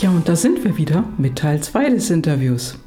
Ja, 0.00 0.10
und 0.10 0.28
da 0.28 0.36
sind 0.36 0.62
wir 0.62 0.76
wieder 0.76 1.02
mit 1.18 1.38
Teil 1.38 1.60
2 1.60 1.90
des 1.90 2.10
Interviews. 2.10 2.78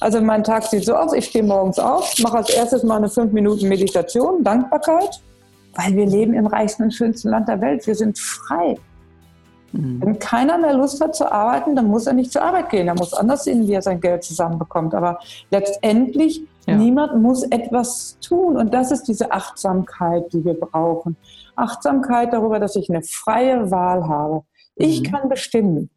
Also 0.00 0.22
mein 0.22 0.42
Tag 0.42 0.64
sieht 0.64 0.86
so 0.86 0.94
aus, 0.94 1.12
ich 1.12 1.26
stehe 1.26 1.44
morgens 1.44 1.78
auf, 1.78 2.14
mache 2.22 2.38
als 2.38 2.48
erstes 2.48 2.82
mal 2.82 2.96
eine 2.96 3.10
5 3.10 3.32
Minuten 3.32 3.68
Meditation, 3.68 4.42
Dankbarkeit, 4.42 5.20
weil 5.74 5.94
wir 5.94 6.06
leben 6.06 6.32
im 6.32 6.46
reichsten 6.46 6.84
und 6.84 6.94
schönsten 6.94 7.28
Land 7.28 7.48
der 7.48 7.60
Welt. 7.60 7.86
Wir 7.86 7.94
sind 7.94 8.18
frei. 8.18 8.78
Mhm. 9.72 10.00
Wenn 10.00 10.18
keiner 10.18 10.56
mehr 10.56 10.72
Lust 10.72 10.98
hat 11.02 11.14
zu 11.14 11.30
arbeiten, 11.30 11.76
dann 11.76 11.88
muss 11.88 12.06
er 12.06 12.14
nicht 12.14 12.32
zur 12.32 12.40
Arbeit 12.40 12.70
gehen. 12.70 12.88
Er 12.88 12.94
muss 12.94 13.12
anders 13.12 13.44
sehen, 13.44 13.68
wie 13.68 13.74
er 13.74 13.82
sein 13.82 14.00
Geld 14.00 14.24
zusammenbekommt. 14.24 14.94
Aber 14.94 15.18
letztendlich, 15.50 16.42
ja. 16.66 16.76
niemand 16.76 17.20
muss 17.20 17.42
etwas 17.44 18.18
tun. 18.20 18.56
Und 18.56 18.72
das 18.72 18.90
ist 18.90 19.04
diese 19.04 19.32
Achtsamkeit, 19.32 20.32
die 20.32 20.44
wir 20.44 20.54
brauchen. 20.54 21.16
Achtsamkeit 21.56 22.32
darüber, 22.32 22.58
dass 22.58 22.76
ich 22.76 22.88
eine 22.88 23.02
freie 23.02 23.70
Wahl 23.70 24.08
habe. 24.08 24.42
Ich 24.76 25.02
mhm. 25.02 25.04
kann 25.04 25.28
bestimmen, 25.28 25.90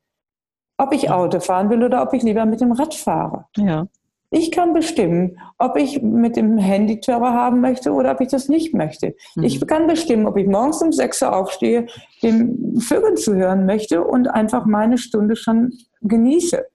ob 0.77 0.93
ich 0.93 1.09
Auto 1.09 1.39
fahren 1.39 1.69
will 1.69 1.83
oder 1.83 2.01
ob 2.03 2.13
ich 2.13 2.23
lieber 2.23 2.45
mit 2.45 2.61
dem 2.61 2.71
Rad 2.71 2.93
fahre. 2.93 3.45
Ja. 3.55 3.87
Ich 4.29 4.51
kann 4.51 4.73
bestimmen, 4.73 5.39
ob 5.57 5.77
ich 5.77 6.01
mit 6.01 6.35
dem 6.35 6.57
Handy 6.57 6.99
Terror 6.99 7.31
haben 7.31 7.61
möchte 7.61 7.93
oder 7.93 8.11
ob 8.11 8.19
ich 8.19 8.27
das 8.27 8.49
nicht 8.49 8.73
möchte. 8.73 9.15
Mhm. 9.35 9.43
Ich 9.43 9.65
kann 9.65 9.87
bestimmen, 9.87 10.27
ob 10.27 10.35
ich 10.37 10.47
morgens 10.47 10.81
um 10.81 10.91
6 10.91 11.21
Uhr 11.21 11.35
aufstehe, 11.35 11.87
den 12.21 12.79
Vögeln 12.79 13.15
zuhören 13.15 13.65
möchte 13.65 14.03
und 14.03 14.27
einfach 14.27 14.65
meine 14.65 14.97
Stunde 14.97 15.37
schon 15.37 15.71
genieße. 16.01 16.65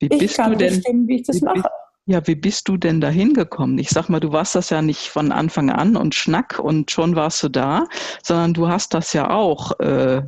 Wie 0.00 0.06
ich 0.08 0.34
kann 0.34 0.58
denn, 0.58 0.74
bestimmen, 0.74 1.08
wie 1.08 1.16
ich 1.16 1.26
das 1.26 1.40
wie, 1.40 1.44
mache. 1.44 1.70
Ja, 2.08 2.24
wie 2.28 2.36
bist 2.36 2.68
du 2.68 2.76
denn 2.76 3.00
da 3.00 3.08
hingekommen? 3.08 3.78
Ich 3.78 3.90
sag 3.90 4.08
mal, 4.08 4.20
du 4.20 4.30
warst 4.30 4.54
das 4.54 4.70
ja 4.70 4.80
nicht 4.80 5.08
von 5.08 5.32
Anfang 5.32 5.70
an 5.70 5.96
und 5.96 6.14
Schnack 6.14 6.60
und 6.60 6.92
schon 6.92 7.16
warst 7.16 7.42
du 7.42 7.48
da, 7.48 7.88
sondern 8.22 8.54
du 8.54 8.68
hast 8.68 8.94
das 8.94 9.12
ja 9.12 9.30
auch 9.30 9.78
äh, 9.80 10.22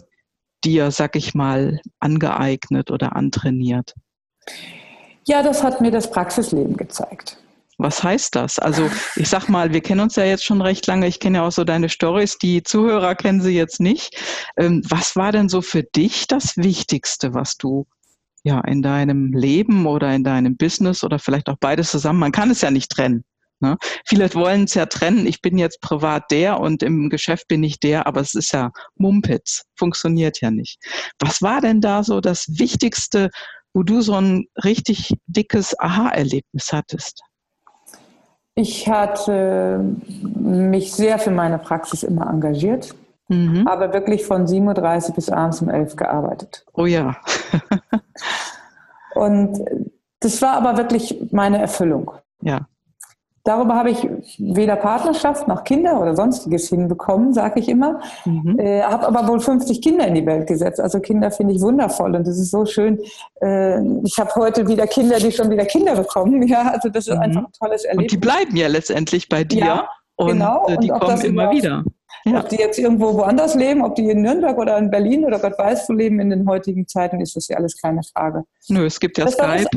dir, 0.64 0.90
sag 0.90 1.14
ich 1.14 1.34
mal, 1.34 1.80
angeeignet 2.00 2.90
oder 2.90 3.14
antrainiert. 3.14 3.94
Ja, 5.24 5.40
das 5.42 5.62
hat 5.62 5.80
mir 5.80 5.92
das 5.92 6.10
Praxisleben 6.10 6.76
gezeigt. 6.76 7.38
Was 7.80 8.02
heißt 8.02 8.34
das? 8.34 8.58
Also 8.58 8.90
ich 9.14 9.28
sag 9.28 9.48
mal, 9.48 9.72
wir 9.72 9.80
kennen 9.80 10.00
uns 10.00 10.16
ja 10.16 10.24
jetzt 10.24 10.44
schon 10.44 10.60
recht 10.60 10.84
lange. 10.88 11.06
Ich 11.06 11.20
kenne 11.20 11.38
ja 11.38 11.46
auch 11.46 11.52
so 11.52 11.62
deine 11.62 11.88
Stories. 11.88 12.38
Die 12.38 12.64
Zuhörer 12.64 13.14
kennen 13.14 13.40
sie 13.40 13.54
jetzt 13.54 13.78
nicht. 13.78 14.20
Ähm, 14.56 14.82
was 14.88 15.14
war 15.14 15.30
denn 15.30 15.48
so 15.48 15.62
für 15.62 15.84
dich 15.84 16.26
das 16.26 16.56
Wichtigste, 16.56 17.34
was 17.34 17.56
du 17.56 17.86
ja 18.44 18.60
in 18.60 18.82
deinem 18.82 19.32
Leben 19.32 19.86
oder 19.86 20.14
in 20.14 20.24
deinem 20.24 20.56
Business 20.56 21.04
oder 21.04 21.18
vielleicht 21.18 21.48
auch 21.48 21.58
beides 21.58 21.90
zusammen? 21.90 22.18
Man 22.18 22.32
kann 22.32 22.50
es 22.50 22.60
ja 22.60 22.70
nicht 22.70 22.90
trennen. 22.90 23.24
Ne? 23.60 23.76
Viele 24.06 24.32
wollen 24.34 24.64
es 24.64 24.74
ja 24.74 24.86
trennen. 24.86 25.26
Ich 25.26 25.42
bin 25.42 25.58
jetzt 25.58 25.80
privat 25.80 26.30
der 26.30 26.60
und 26.60 26.82
im 26.82 27.10
Geschäft 27.10 27.48
bin 27.48 27.64
ich 27.64 27.80
der, 27.80 28.06
aber 28.06 28.20
es 28.20 28.34
ist 28.34 28.52
ja 28.52 28.70
Mumpitz. 28.96 29.64
Funktioniert 29.76 30.40
ja 30.40 30.50
nicht. 30.50 30.78
Was 31.18 31.42
war 31.42 31.60
denn 31.60 31.80
da 31.80 32.04
so 32.04 32.20
das 32.20 32.46
Wichtigste, 32.58 33.30
wo 33.74 33.82
du 33.82 34.00
so 34.00 34.14
ein 34.14 34.46
richtig 34.64 35.14
dickes 35.26 35.78
Aha-Erlebnis 35.78 36.72
hattest? 36.72 37.22
Ich 38.54 38.88
hatte 38.88 39.84
mich 40.34 40.92
sehr 40.92 41.18
für 41.18 41.30
meine 41.30 41.58
Praxis 41.58 42.02
immer 42.02 42.28
engagiert, 42.28 42.94
mhm. 43.28 43.66
aber 43.68 43.92
wirklich 43.92 44.24
von 44.24 44.46
7.30 44.46 45.08
Uhr 45.08 45.14
bis 45.14 45.30
abends 45.30 45.62
um 45.62 45.68
11 45.68 45.92
Uhr 45.92 45.96
gearbeitet. 45.96 46.64
Oh 46.74 46.86
ja. 46.86 47.16
Und 49.14 49.58
das 50.20 50.42
war 50.42 50.54
aber 50.54 50.76
wirklich 50.76 51.18
meine 51.30 51.58
Erfüllung. 51.58 52.12
Ja. 52.40 52.66
Darüber 53.48 53.76
habe 53.76 53.90
ich 53.90 54.06
weder 54.36 54.76
Partnerschaft 54.76 55.48
noch 55.48 55.64
Kinder 55.64 55.98
oder 55.98 56.14
sonstiges 56.14 56.68
hinbekommen, 56.68 57.32
sage 57.32 57.60
ich 57.60 57.68
immer. 57.70 57.98
Mhm. 58.26 58.58
Äh, 58.58 58.82
habe 58.82 59.08
aber 59.08 59.26
wohl 59.26 59.40
50 59.40 59.80
Kinder 59.80 60.06
in 60.06 60.16
die 60.16 60.26
Welt 60.26 60.46
gesetzt. 60.46 60.80
Also 60.80 61.00
Kinder 61.00 61.30
finde 61.30 61.54
ich 61.54 61.60
wundervoll 61.62 62.14
und 62.14 62.26
das 62.26 62.38
ist 62.38 62.50
so 62.50 62.66
schön. 62.66 63.00
Äh, 63.40 63.80
ich 64.04 64.18
habe 64.18 64.34
heute 64.34 64.68
wieder 64.68 64.86
Kinder, 64.86 65.16
die 65.16 65.32
schon 65.32 65.50
wieder 65.50 65.64
Kinder 65.64 65.94
bekommen. 65.94 66.42
Ja, 66.48 66.70
also 66.72 66.88
das 66.90 67.08
ist 67.08 67.14
mhm. 67.14 67.22
einfach 67.22 67.44
ein 67.44 67.52
tolles 67.58 67.84
Erlebnis. 67.84 68.04
Und 68.04 68.12
die 68.12 68.26
bleiben 68.26 68.56
ja 68.56 68.68
letztendlich 68.68 69.28
bei 69.30 69.44
dir. 69.44 69.58
Ja, 69.64 69.88
und 70.16 70.28
genau. 70.28 70.66
Äh, 70.66 70.78
die 70.78 70.90
und 70.90 71.00
kommen 71.00 71.20
immer 71.22 71.50
wieder. 71.50 71.84
Ja. 72.24 72.40
Ob 72.40 72.48
die 72.48 72.56
jetzt 72.56 72.78
irgendwo 72.78 73.14
woanders 73.14 73.54
leben, 73.54 73.82
ob 73.82 73.94
die 73.94 74.08
in 74.10 74.22
Nürnberg 74.22 74.58
oder 74.58 74.76
in 74.78 74.90
Berlin 74.90 75.24
oder 75.24 75.38
Gott 75.38 75.58
weiß 75.58 75.88
wo 75.88 75.92
leben 75.92 76.20
in 76.20 76.30
den 76.30 76.48
heutigen 76.48 76.86
Zeiten, 76.86 77.20
ist 77.20 77.36
das 77.36 77.48
ja 77.48 77.56
alles 77.56 77.80
keine 77.80 78.02
Frage. 78.02 78.44
Nö, 78.68 78.86
es 78.86 78.98
gibt 78.98 79.18
ja 79.18 79.24
das 79.24 79.34
Skype. 79.34 79.68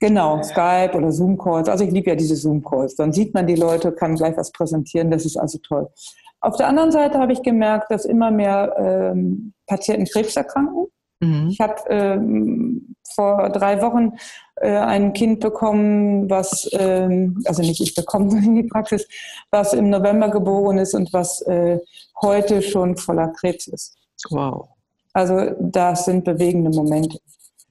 Genau, 0.00 0.40
Skype 0.42 0.92
oder 0.94 1.10
Zoom-Calls. 1.10 1.68
Also 1.68 1.84
ich 1.84 1.90
liebe 1.90 2.10
ja 2.10 2.16
diese 2.16 2.36
Zoom-Calls. 2.36 2.94
Dann 2.94 3.12
sieht 3.12 3.34
man 3.34 3.46
die 3.46 3.56
Leute, 3.56 3.90
kann 3.92 4.14
gleich 4.14 4.36
was 4.36 4.52
präsentieren. 4.52 5.10
Das 5.10 5.24
ist 5.24 5.36
also 5.36 5.58
toll. 5.58 5.88
Auf 6.40 6.56
der 6.56 6.68
anderen 6.68 6.92
Seite 6.92 7.18
habe 7.18 7.32
ich 7.32 7.42
gemerkt, 7.42 7.90
dass 7.90 8.04
immer 8.04 8.30
mehr 8.30 8.74
ähm, 8.78 9.54
Patienten 9.66 10.06
Krebs 10.06 10.36
erkranken. 10.36 10.86
Mhm. 11.20 11.48
Ich 11.50 11.60
habe 11.60 11.82
ähm, 11.88 12.94
vor 13.14 13.50
drei 13.50 13.82
Wochen 13.82 14.12
äh, 14.56 14.76
ein 14.76 15.12
Kind 15.12 15.40
bekommen, 15.40 16.30
was, 16.30 16.68
ähm, 16.72 17.42
also 17.44 17.62
nicht 17.62 17.80
ich 17.80 17.94
bekomme, 17.94 18.30
sondern 18.30 18.56
in 18.56 18.62
die 18.62 18.68
Praxis, 18.68 19.08
was 19.50 19.72
im 19.72 19.90
November 19.90 20.28
geboren 20.28 20.78
ist 20.78 20.94
und 20.94 21.12
was 21.12 21.40
äh, 21.42 21.78
heute 22.22 22.62
schon 22.62 22.96
voller 22.96 23.28
Krebs 23.28 23.66
ist. 23.66 23.96
Wow. 24.30 24.68
Also 25.12 25.52
das 25.60 26.04
sind 26.04 26.24
bewegende 26.24 26.70
Momente. 26.70 27.18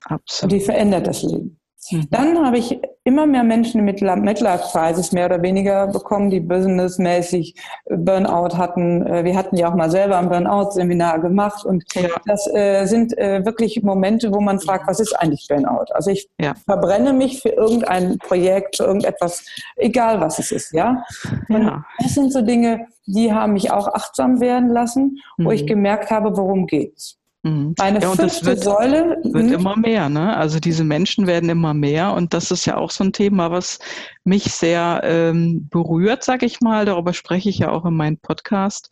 Absolut. 0.03 0.44
Und 0.53 0.59
die 0.59 0.66
verändert 0.66 1.07
das 1.07 1.24
Leben. 1.24 1.59
Mhm. 1.92 2.08
Dann 2.10 2.46
habe 2.46 2.58
ich 2.58 2.80
immer 3.04 3.26
mehr 3.26 3.44
Menschen 3.44 3.86
mit 3.86 4.02
Midlife-Crisis 4.02 5.12
mehr 5.14 5.28
oder 5.28 5.42
weniger 5.42 5.88
bekommen, 5.88 6.30
die 6.30 6.40
businessmäßig 6.40 7.56
Burnout 7.90 8.58
hatten. 8.58 9.06
Äh, 9.06 9.24
wir 9.24 9.36
hatten 9.36 9.56
ja 9.56 9.70
auch 9.70 9.76
mal 9.76 9.90
selber 9.90 10.18
ein 10.18 10.30
Burnout-Seminar 10.30 11.20
gemacht 11.20 11.66
und 11.66 11.84
ja. 11.96 12.10
das 12.26 12.48
äh, 12.54 12.86
sind 12.86 13.18
äh, 13.18 13.46
wirklich 13.46 13.82
Momente, 13.84 14.34
wo 14.34 14.42
man 14.42 14.60
fragt, 14.60 14.88
was 14.88 15.00
ist 15.00 15.14
eigentlich 15.14 15.48
Burnout? 15.48 15.86
Also 15.92 16.12
ich 16.12 16.30
ja. 16.40 16.54
verbrenne 16.66 17.14
mich 17.14 17.42
für 17.42 17.50
irgendein 17.50 18.18
Projekt, 18.18 18.78
für 18.78 18.84
irgendetwas, 18.84 19.46
egal 19.78 20.20
was 20.20 20.40
es 20.40 20.52
ist, 20.52 20.74
ja. 20.74 21.04
ja. 21.50 21.86
das 22.00 22.14
sind 22.14 22.34
so 22.34 22.42
Dinge, 22.42 22.88
die 23.06 23.32
haben 23.32 23.54
mich 23.54 23.72
auch 23.72 23.88
achtsam 23.88 24.42
werden 24.42 24.70
lassen, 24.70 25.20
wo 25.38 25.46
mhm. 25.46 25.52
ich 25.52 25.66
gemerkt 25.66 26.12
habe, 26.12 26.36
worum 26.36 26.68
geht's. 26.68 27.18
Mhm. 27.47 27.75
Eine 27.80 28.02
ja, 28.02 28.16
das 28.16 28.44
wird, 28.44 28.63
Säule 28.63 29.18
wird 29.24 29.46
hm? 29.46 29.53
immer 29.53 29.78
mehr. 29.78 30.09
Ne? 30.09 30.35
Also 30.35 30.59
diese 30.59 30.84
Menschen 30.84 31.28
werden 31.28 31.50
immer 31.50 31.74
mehr 31.74 32.13
und 32.13 32.34
das 32.34 32.52
ist 32.52 32.66
ja 32.66 32.78
auch 32.78 32.91
so 32.91 33.03
ein 33.03 33.13
Thema, 33.13 33.52
was 33.52 33.80
mich 34.24 34.46
sehr 34.46 35.02
ähm, 35.03 35.68
berührt, 35.69 36.24
sage 36.24 36.46
ich 36.46 36.59
mal. 36.62 36.86
Darüber 36.86 37.13
spreche 37.13 37.50
ich 37.50 37.59
ja 37.59 37.72
auch 37.72 37.86
in 37.86 37.96
meinem 37.96 38.18
Podcast. 38.18 38.90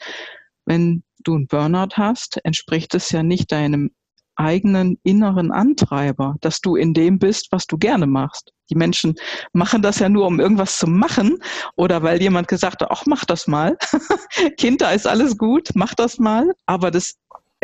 Wenn 0.66 1.04
du 1.24 1.36
einen 1.36 1.48
Burnout 1.48 1.96
hast, 1.96 2.40
entspricht 2.44 2.96
es 2.96 3.12
ja 3.12 3.24
nicht 3.24 3.52
deinem 3.52 3.92
eigenen 4.38 5.00
inneren 5.04 5.52
Antreiber, 5.52 6.36
dass 6.42 6.60
du 6.60 6.76
in 6.76 6.94
dem 6.94 7.20
bist, 7.20 7.48
was 7.52 7.68
du 7.68 7.78
gerne 7.78 8.06
machst. 8.06 8.52
Die 8.70 8.76
Menschen 8.76 9.16
machen 9.54 9.82
das 9.82 10.00
ja 10.00 10.10
nur, 10.10 10.26
um 10.26 10.40
irgendwas 10.40 10.78
zu 10.78 10.88
machen 10.88 11.38
oder 11.76 12.04
weil 12.04 12.22
jemand 12.22 12.48
gesagt 12.48 12.82
hat, 12.82 12.92
ach, 12.92 13.04
mach 13.06 13.24
das 13.26 13.48
mal. 13.48 13.78
Kinder 14.58 14.94
ist 14.94 15.08
alles 15.08 15.38
gut, 15.38 15.70
mach 15.76 15.94
das 15.94 16.18
mal. 16.18 16.52
Aber 16.66 16.92
das 16.92 17.16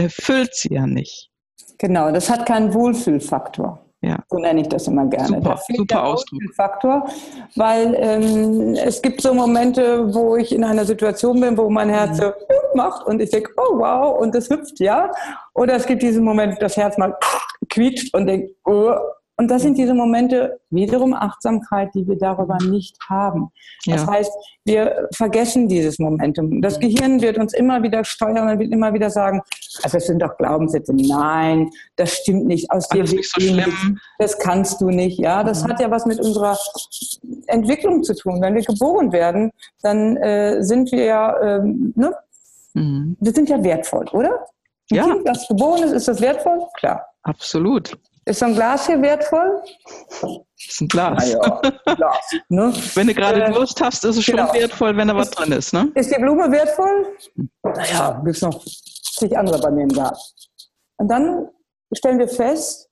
erfüllt 0.01 0.53
sie 0.53 0.73
ja 0.73 0.87
nicht. 0.87 1.29
Genau, 1.77 2.11
das 2.11 2.29
hat 2.29 2.45
keinen 2.45 2.73
Wohlfühlfaktor. 2.73 3.79
Ja. 4.03 4.17
So 4.29 4.37
nenne 4.39 4.61
ich 4.61 4.67
das 4.67 4.87
immer 4.87 5.05
gerne. 5.05 5.37
Super, 5.37 5.59
da 5.67 5.75
super 5.75 6.03
Ausdruck. 6.05 6.41
Faktor, 6.55 7.07
weil 7.55 7.95
ähm, 7.99 8.73
es 8.73 8.99
gibt 9.01 9.21
so 9.21 9.31
Momente, 9.33 10.11
wo 10.13 10.35
ich 10.37 10.51
in 10.53 10.63
einer 10.63 10.85
Situation 10.85 11.39
bin, 11.39 11.55
wo 11.55 11.69
mein 11.69 11.89
Herz 11.89 12.17
so 12.17 12.31
macht 12.73 13.05
und 13.05 13.21
ich 13.21 13.29
denke, 13.29 13.51
oh 13.57 13.77
wow, 13.77 14.19
und 14.19 14.33
das 14.33 14.49
hüpft 14.49 14.79
ja. 14.79 15.11
Oder 15.53 15.75
es 15.75 15.85
gibt 15.85 16.01
diesen 16.01 16.23
Moment, 16.23 16.59
das 16.61 16.77
Herz 16.77 16.97
mal 16.97 17.15
quietscht 17.69 18.13
und 18.15 18.25
denkt, 18.25 18.55
oh, 18.65 18.95
und 19.41 19.47
das 19.47 19.63
sind 19.63 19.75
diese 19.75 19.95
Momente 19.95 20.59
wiederum 20.69 21.15
Achtsamkeit, 21.15 21.89
die 21.95 22.07
wir 22.07 22.15
darüber 22.15 22.59
nicht 22.63 22.95
haben. 23.09 23.49
Das 23.87 24.01
ja. 24.03 24.07
heißt, 24.11 24.31
wir 24.65 25.09
vergessen 25.15 25.67
dieses 25.67 25.97
Momentum. 25.97 26.61
Das 26.61 26.79
Gehirn 26.79 27.23
wird 27.23 27.39
uns 27.39 27.51
immer 27.55 27.81
wieder 27.81 28.03
steuern 28.03 28.47
und 28.47 28.59
wird 28.59 28.71
immer 28.71 28.93
wieder 28.93 29.09
sagen, 29.09 29.41
also 29.81 29.97
es 29.97 30.05
sind 30.05 30.21
doch 30.21 30.37
Glaubenssätze. 30.37 30.93
Nein, 30.95 31.71
das 31.95 32.11
stimmt 32.13 32.45
nicht. 32.45 32.69
Aus 32.69 32.87
dir 32.89 32.99
wird 33.09 33.25
so 33.25 33.41
schlimm. 33.41 33.97
Das 34.19 34.37
kannst 34.37 34.79
du 34.79 34.91
nicht. 34.91 35.17
Ja, 35.17 35.43
das 35.43 35.63
mhm. 35.63 35.69
hat 35.69 35.79
ja 35.79 35.89
was 35.89 36.05
mit 36.05 36.19
unserer 36.19 36.55
Entwicklung 37.47 38.03
zu 38.03 38.13
tun. 38.13 38.39
Wenn 38.43 38.53
wir 38.53 38.61
geboren 38.61 39.11
werden, 39.11 39.49
dann 39.81 40.17
äh, 40.17 40.61
sind 40.61 40.91
wir 40.91 41.05
ja, 41.05 41.41
ähm, 41.41 41.93
ne? 41.95 42.13
Mhm. 42.75 43.17
wir 43.19 43.31
sind 43.33 43.49
ja 43.49 43.63
wertvoll, 43.63 44.05
oder? 44.11 44.45
Ein 44.91 44.97
ja. 44.97 45.03
Kind, 45.05 45.27
das 45.27 45.47
geboren 45.47 45.81
ist, 45.81 45.93
ist 45.93 46.07
das 46.07 46.21
wertvoll? 46.21 46.59
Klar. 46.77 47.07
Absolut. 47.23 47.97
Ist 48.25 48.39
so 48.39 48.45
ein 48.45 48.53
Glas 48.53 48.85
hier 48.85 49.01
wertvoll? 49.01 49.63
Das 50.21 50.31
ist 50.57 50.81
ein 50.81 50.87
Glas. 50.87 51.31
Ja, 51.31 51.61
Glas 51.95 52.31
ne? 52.49 52.73
Wenn 52.93 53.07
du 53.07 53.13
gerade 53.15 53.43
äh, 53.43 53.51
Durst 53.51 53.81
hast, 53.81 54.05
ist 54.05 54.17
es 54.17 54.23
schon 54.23 54.35
genau. 54.35 54.53
wertvoll, 54.53 54.95
wenn 54.95 55.07
da 55.07 55.15
was 55.15 55.31
drin 55.31 55.51
ist. 55.51 55.73
Ne? 55.73 55.91
Ist 55.95 56.15
die 56.15 56.19
Blume 56.21 56.51
wertvoll? 56.51 57.17
Naja, 57.63 58.21
gibt 58.23 58.35
es 58.35 58.41
noch 58.41 58.63
zig 58.63 59.35
andere 59.35 59.59
bei 59.59 59.71
mir 59.71 59.83
im 59.83 59.89
Garten. 59.89 60.19
Und 60.97 61.07
dann 61.07 61.49
stellen 61.93 62.19
wir 62.19 62.27
fest, 62.27 62.89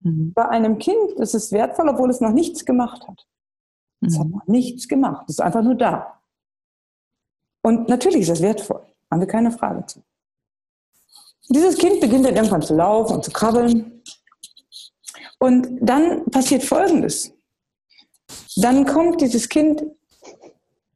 mhm. 0.00 0.32
bei 0.34 0.48
einem 0.48 0.78
Kind 0.78 1.12
ist 1.12 1.34
es 1.34 1.52
wertvoll, 1.52 1.88
obwohl 1.88 2.10
es 2.10 2.20
noch 2.20 2.32
nichts 2.32 2.64
gemacht 2.64 3.06
hat. 3.06 3.26
Es 4.04 4.16
mhm. 4.16 4.20
hat 4.20 4.28
noch 4.28 4.46
nichts 4.46 4.88
gemacht. 4.88 5.26
Es 5.28 5.36
ist 5.36 5.40
einfach 5.40 5.62
nur 5.62 5.76
da. 5.76 6.20
Und 7.62 7.88
natürlich 7.88 8.22
ist 8.22 8.30
es 8.30 8.42
wertvoll. 8.42 8.82
Haben 9.10 9.20
wir 9.20 9.28
keine 9.28 9.52
Frage 9.52 9.86
zu. 9.86 10.02
Dieses 11.48 11.76
Kind 11.78 12.00
beginnt 12.00 12.26
dann 12.26 12.34
irgendwann 12.34 12.62
zu 12.62 12.74
laufen 12.74 13.16
und 13.16 13.24
zu 13.24 13.30
krabbeln. 13.30 14.02
Und 15.42 15.66
dann 15.80 16.24
passiert 16.26 16.62
Folgendes. 16.62 17.32
Dann 18.56 18.86
kommt 18.86 19.20
dieses 19.20 19.48
Kind 19.48 19.82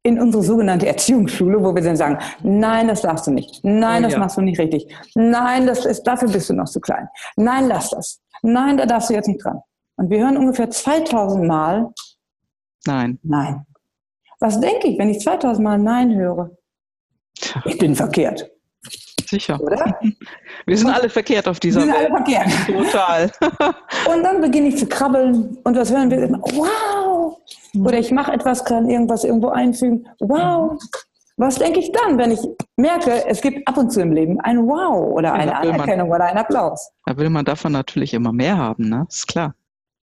in 0.04 0.20
unsere 0.20 0.44
sogenannte 0.44 0.86
Erziehungsschule, 0.86 1.60
wo 1.64 1.74
wir 1.74 1.82
dann 1.82 1.96
sagen, 1.96 2.18
nein, 2.44 2.86
das 2.86 3.02
darfst 3.02 3.26
du 3.26 3.32
nicht. 3.32 3.58
Nein, 3.64 4.04
das 4.04 4.12
ja. 4.12 4.20
machst 4.20 4.36
du 4.36 4.42
nicht 4.42 4.60
richtig. 4.60 4.86
Nein, 5.16 5.66
das 5.66 5.84
ist, 5.84 6.04
dafür 6.04 6.28
bist 6.28 6.48
du 6.48 6.54
noch 6.54 6.68
zu 6.68 6.80
klein. 6.80 7.08
Nein, 7.34 7.66
lass 7.66 7.90
das. 7.90 8.20
Nein, 8.42 8.76
da 8.76 8.86
darfst 8.86 9.10
du 9.10 9.14
jetzt 9.14 9.26
nicht 9.26 9.44
dran. 9.44 9.58
Und 9.96 10.10
wir 10.10 10.20
hören 10.20 10.36
ungefähr 10.36 10.70
2000 10.70 11.44
Mal 11.44 11.92
Nein. 12.86 13.18
Nein. 13.24 13.66
Was 14.38 14.60
denke 14.60 14.86
ich, 14.86 14.98
wenn 14.98 15.10
ich 15.10 15.18
2000 15.18 15.64
Mal 15.64 15.78
Nein 15.78 16.14
höre? 16.14 16.52
Ich 17.64 17.78
bin 17.78 17.96
verkehrt. 17.96 18.48
Sicher. 19.26 19.60
Oder? 19.60 19.98
Wir 20.66 20.78
sind 20.78 20.90
alle 20.90 21.08
verkehrt 21.08 21.48
auf 21.48 21.60
dieser 21.60 21.80
Welt. 21.80 21.88
Wir 21.88 21.94
sind 21.94 22.14
alle 22.14 22.24
verkehrt. 22.24 22.66
Total. 22.66 23.30
und 24.14 24.22
dann 24.22 24.40
beginne 24.40 24.68
ich 24.68 24.78
zu 24.78 24.86
krabbeln 24.86 25.58
und 25.64 25.76
was 25.76 25.92
hören 25.92 26.10
wir 26.10 26.22
immer? 26.22 26.40
Wow! 26.40 27.38
Oder 27.78 27.98
ich 27.98 28.10
mache 28.10 28.32
etwas, 28.32 28.64
kann 28.64 28.88
irgendwas 28.88 29.24
irgendwo 29.24 29.48
einfügen. 29.48 30.06
Wow! 30.20 30.78
Was 31.36 31.56
denke 31.56 31.80
ich 31.80 31.92
dann, 31.92 32.16
wenn 32.16 32.30
ich 32.30 32.40
merke, 32.76 33.26
es 33.26 33.42
gibt 33.42 33.68
ab 33.68 33.76
und 33.76 33.92
zu 33.92 34.00
im 34.00 34.12
Leben 34.12 34.40
ein 34.40 34.66
Wow 34.66 35.12
oder 35.12 35.34
eine 35.34 35.50
ja, 35.52 35.58
Anerkennung 35.58 36.08
man, 36.08 36.16
oder 36.16 36.28
einen 36.28 36.38
Applaus? 36.38 36.90
Da 37.04 37.16
will 37.16 37.28
man 37.28 37.44
davon 37.44 37.72
natürlich 37.72 38.14
immer 38.14 38.32
mehr 38.32 38.56
haben, 38.56 38.88
ne? 38.88 39.06
Ist 39.08 39.28
klar. 39.28 39.54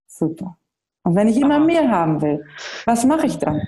Super. 0.08 0.58
Und 1.04 1.16
wenn 1.16 1.28
ich 1.28 1.38
immer 1.38 1.60
mehr 1.60 1.90
haben 1.90 2.22
will, 2.22 2.46
was 2.86 3.04
mache 3.06 3.26
ich 3.26 3.38
dann? 3.38 3.62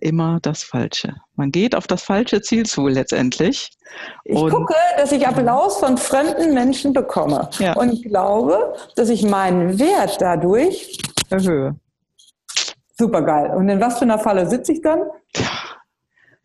Immer 0.00 0.38
das 0.42 0.62
Falsche. 0.62 1.16
Man 1.34 1.50
geht 1.50 1.74
auf 1.74 1.86
das 1.86 2.02
falsche 2.02 2.40
Ziel 2.40 2.66
zu 2.66 2.86
letztendlich. 2.86 3.70
Ich 4.24 4.34
gucke, 4.34 4.74
dass 4.96 5.12
ich 5.12 5.26
Applaus 5.26 5.78
von 5.78 5.96
fremden 5.96 6.54
Menschen 6.54 6.92
bekomme 6.92 7.48
ja. 7.58 7.74
und 7.74 8.02
glaube, 8.02 8.74
dass 8.96 9.08
ich 9.08 9.24
meinen 9.24 9.78
Wert 9.78 10.20
dadurch 10.20 10.98
erhöhe. 11.30 11.74
Super 12.96 13.22
geil. 13.22 13.52
Und 13.56 13.68
in 13.68 13.80
was 13.80 13.98
für 13.98 14.04
einer 14.04 14.18
Falle 14.18 14.48
sitze 14.48 14.72
ich 14.72 14.82
dann? 14.82 15.00
Ja. 15.36 15.50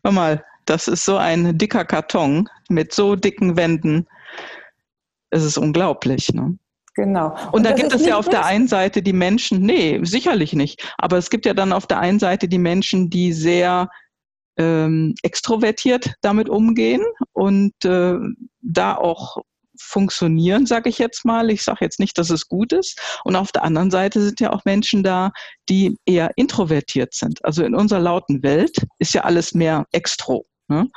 Hör 0.04 0.12
mal, 0.12 0.44
das 0.66 0.88
ist 0.88 1.04
so 1.04 1.16
ein 1.16 1.56
dicker 1.58 1.84
Karton 1.84 2.48
mit 2.68 2.94
so 2.94 3.16
dicken 3.16 3.56
Wänden. 3.56 4.06
Es 5.30 5.44
ist 5.44 5.58
unglaublich. 5.58 6.32
Ne? 6.32 6.58
Genau. 6.94 7.34
Und, 7.46 7.54
und 7.54 7.62
da 7.64 7.72
gibt 7.72 7.92
es 7.92 8.06
ja 8.06 8.16
auf 8.16 8.28
der 8.28 8.44
einen 8.44 8.68
Seite 8.68 9.02
die 9.02 9.12
Menschen, 9.12 9.60
nee, 9.60 10.00
sicherlich 10.02 10.52
nicht. 10.52 10.94
Aber 10.96 11.18
es 11.18 11.28
gibt 11.28 11.44
ja 11.44 11.54
dann 11.54 11.72
auf 11.72 11.86
der 11.86 11.98
einen 11.98 12.20
Seite 12.20 12.48
die 12.48 12.58
Menschen, 12.58 13.10
die 13.10 13.32
sehr 13.32 13.88
ähm, 14.56 15.14
extrovertiert 15.22 16.14
damit 16.20 16.48
umgehen 16.48 17.02
und 17.32 17.72
äh, 17.84 18.16
da 18.60 18.96
auch 18.96 19.38
funktionieren, 19.76 20.66
sage 20.66 20.88
ich 20.88 20.98
jetzt 20.98 21.24
mal. 21.24 21.50
Ich 21.50 21.64
sage 21.64 21.78
jetzt 21.80 21.98
nicht, 21.98 22.16
dass 22.16 22.30
es 22.30 22.48
gut 22.48 22.72
ist. 22.72 23.00
Und 23.24 23.36
auf 23.36 23.50
der 23.50 23.64
anderen 23.64 23.90
Seite 23.90 24.22
sind 24.22 24.40
ja 24.40 24.52
auch 24.52 24.64
Menschen 24.64 25.02
da, 25.02 25.32
die 25.68 25.96
eher 26.06 26.30
introvertiert 26.36 27.14
sind. 27.14 27.44
Also 27.44 27.64
in 27.64 27.74
unserer 27.74 28.00
lauten 28.00 28.42
Welt 28.42 28.76
ist 28.98 29.14
ja 29.14 29.22
alles 29.22 29.52
mehr 29.52 29.86
extro. 29.90 30.46
Ne? 30.68 30.88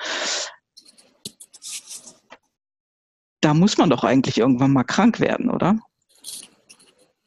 Da 3.42 3.54
muss 3.54 3.78
man 3.78 3.90
doch 3.90 4.04
eigentlich 4.04 4.38
irgendwann 4.38 4.74
mal 4.74 4.84
krank 4.84 5.20
werden, 5.20 5.50
oder? 5.50 5.80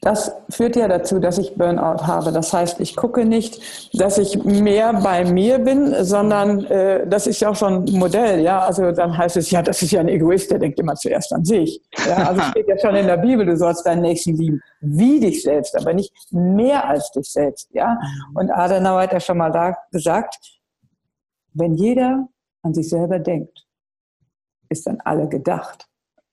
Das 0.03 0.33
führt 0.49 0.77
ja 0.77 0.89
dazu, 0.89 1.19
dass 1.19 1.37
ich 1.37 1.57
Burnout 1.57 2.07
habe. 2.07 2.33
Das 2.33 2.55
heißt, 2.55 2.81
ich 2.81 2.97
gucke 2.97 3.27
nicht, 3.27 3.61
dass 3.93 4.17
ich 4.17 4.43
mehr 4.45 4.95
bei 4.95 5.31
mir 5.31 5.59
bin, 5.59 5.95
sondern 6.05 6.65
äh, 6.65 7.07
das 7.07 7.27
ist 7.27 7.41
ja 7.41 7.51
auch 7.51 7.57
schon 7.57 7.85
ein 7.85 7.99
Modell. 7.99 8.41
Ja, 8.41 8.61
also 8.61 8.93
dann 8.93 9.17
heißt 9.17 9.37
es 9.37 9.51
ja, 9.51 9.61
das 9.61 9.83
ist 9.83 9.91
ja 9.91 10.01
ein 10.01 10.09
Egoist, 10.09 10.51
der 10.51 10.59
denkt 10.59 10.81
immer 10.81 10.95
zuerst 10.95 11.35
an 11.35 11.45
sich. 11.45 11.83
Ja, 12.07 12.29
also 12.29 12.41
steht 12.43 12.69
ja 12.69 12.79
schon 12.79 12.95
in 12.95 13.07
der 13.07 13.19
Bibel, 13.19 13.45
du 13.45 13.55
sollst 13.59 13.85
deinen 13.85 14.01
Nächsten 14.01 14.37
lieben 14.37 14.63
wie 14.81 15.21
dich 15.21 15.43
selbst, 15.43 15.77
aber 15.77 15.93
nicht 15.93 16.15
mehr 16.31 16.89
als 16.89 17.11
dich 17.13 17.31
selbst. 17.31 17.69
Ja, 17.73 17.99
und 18.35 18.51
Adenauer 18.51 19.03
hat 19.03 19.13
ja 19.13 19.21
schon 19.21 19.37
mal 19.37 19.53
da 19.53 19.77
gesagt, 19.93 20.39
wenn 21.53 21.75
jeder 21.75 22.27
an 22.63 22.73
sich 22.73 22.89
selber 22.89 23.19
denkt, 23.19 23.67
ist 24.71 24.87
dann 24.87 24.99
alle 25.05 25.29
gedacht. 25.29 25.90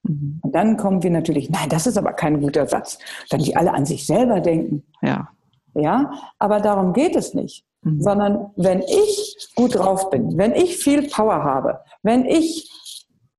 Mhm. 0.07 0.39
Und 0.41 0.55
dann 0.55 0.77
kommen 0.77 1.03
wir 1.03 1.11
natürlich, 1.11 1.49
nein, 1.49 1.69
das 1.69 1.87
ist 1.87 1.97
aber 1.97 2.13
kein 2.13 2.41
guter 2.41 2.67
Satz. 2.67 2.97
Dann 3.29 3.41
die 3.41 3.55
alle 3.55 3.73
an 3.73 3.85
sich 3.85 4.05
selber 4.05 4.39
denken. 4.39 4.83
Ja. 5.01 5.29
Ja, 5.73 6.11
aber 6.39 6.59
darum 6.59 6.93
geht 6.93 7.15
es 7.15 7.33
nicht. 7.33 7.63
Mhm. 7.83 8.01
Sondern 8.01 8.51
wenn 8.55 8.81
ich 8.81 9.49
gut 9.55 9.75
drauf 9.75 10.09
bin, 10.09 10.37
wenn 10.37 10.53
ich 10.53 10.77
viel 10.77 11.07
Power 11.07 11.43
habe, 11.43 11.79
wenn 12.03 12.25
ich 12.25 12.69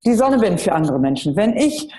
die 0.04 0.14
Sonne 0.14 0.38
bin 0.38 0.58
für 0.58 0.72
andere 0.72 0.98
Menschen, 0.98 1.34
wenn 1.36 1.56
ich 1.56 1.92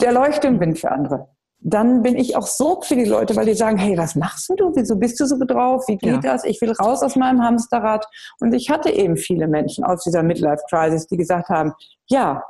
der 0.00 0.12
Leuchtturm 0.12 0.58
bin 0.58 0.76
für 0.76 0.90
andere, 0.92 1.28
dann 1.62 2.02
bin 2.02 2.16
ich 2.16 2.36
auch 2.36 2.46
so 2.46 2.80
für 2.80 2.94
die 2.96 3.04
Leute, 3.04 3.36
weil 3.36 3.44
die 3.44 3.54
sagen, 3.54 3.76
hey, 3.76 3.96
was 3.98 4.14
machst 4.16 4.50
du? 4.56 4.72
Wieso 4.74 4.96
bist 4.96 5.20
du 5.20 5.26
so 5.26 5.36
drauf? 5.44 5.84
Wie 5.88 5.98
geht 5.98 6.24
ja. 6.24 6.32
das? 6.32 6.44
Ich 6.44 6.60
will 6.62 6.72
raus 6.72 7.02
aus 7.02 7.16
meinem 7.16 7.42
Hamsterrad. 7.42 8.06
Und 8.40 8.54
ich 8.54 8.70
hatte 8.70 8.90
eben 8.90 9.16
viele 9.16 9.46
Menschen 9.46 9.84
aus 9.84 10.02
dieser 10.04 10.22
Midlife-Crisis, 10.22 11.06
die 11.06 11.18
gesagt 11.18 11.50
haben, 11.50 11.72
ja, 12.08 12.42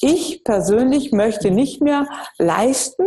ich 0.00 0.44
persönlich 0.44 1.12
möchte 1.12 1.50
nicht 1.50 1.80
mehr 1.80 2.06
leisten, 2.38 3.04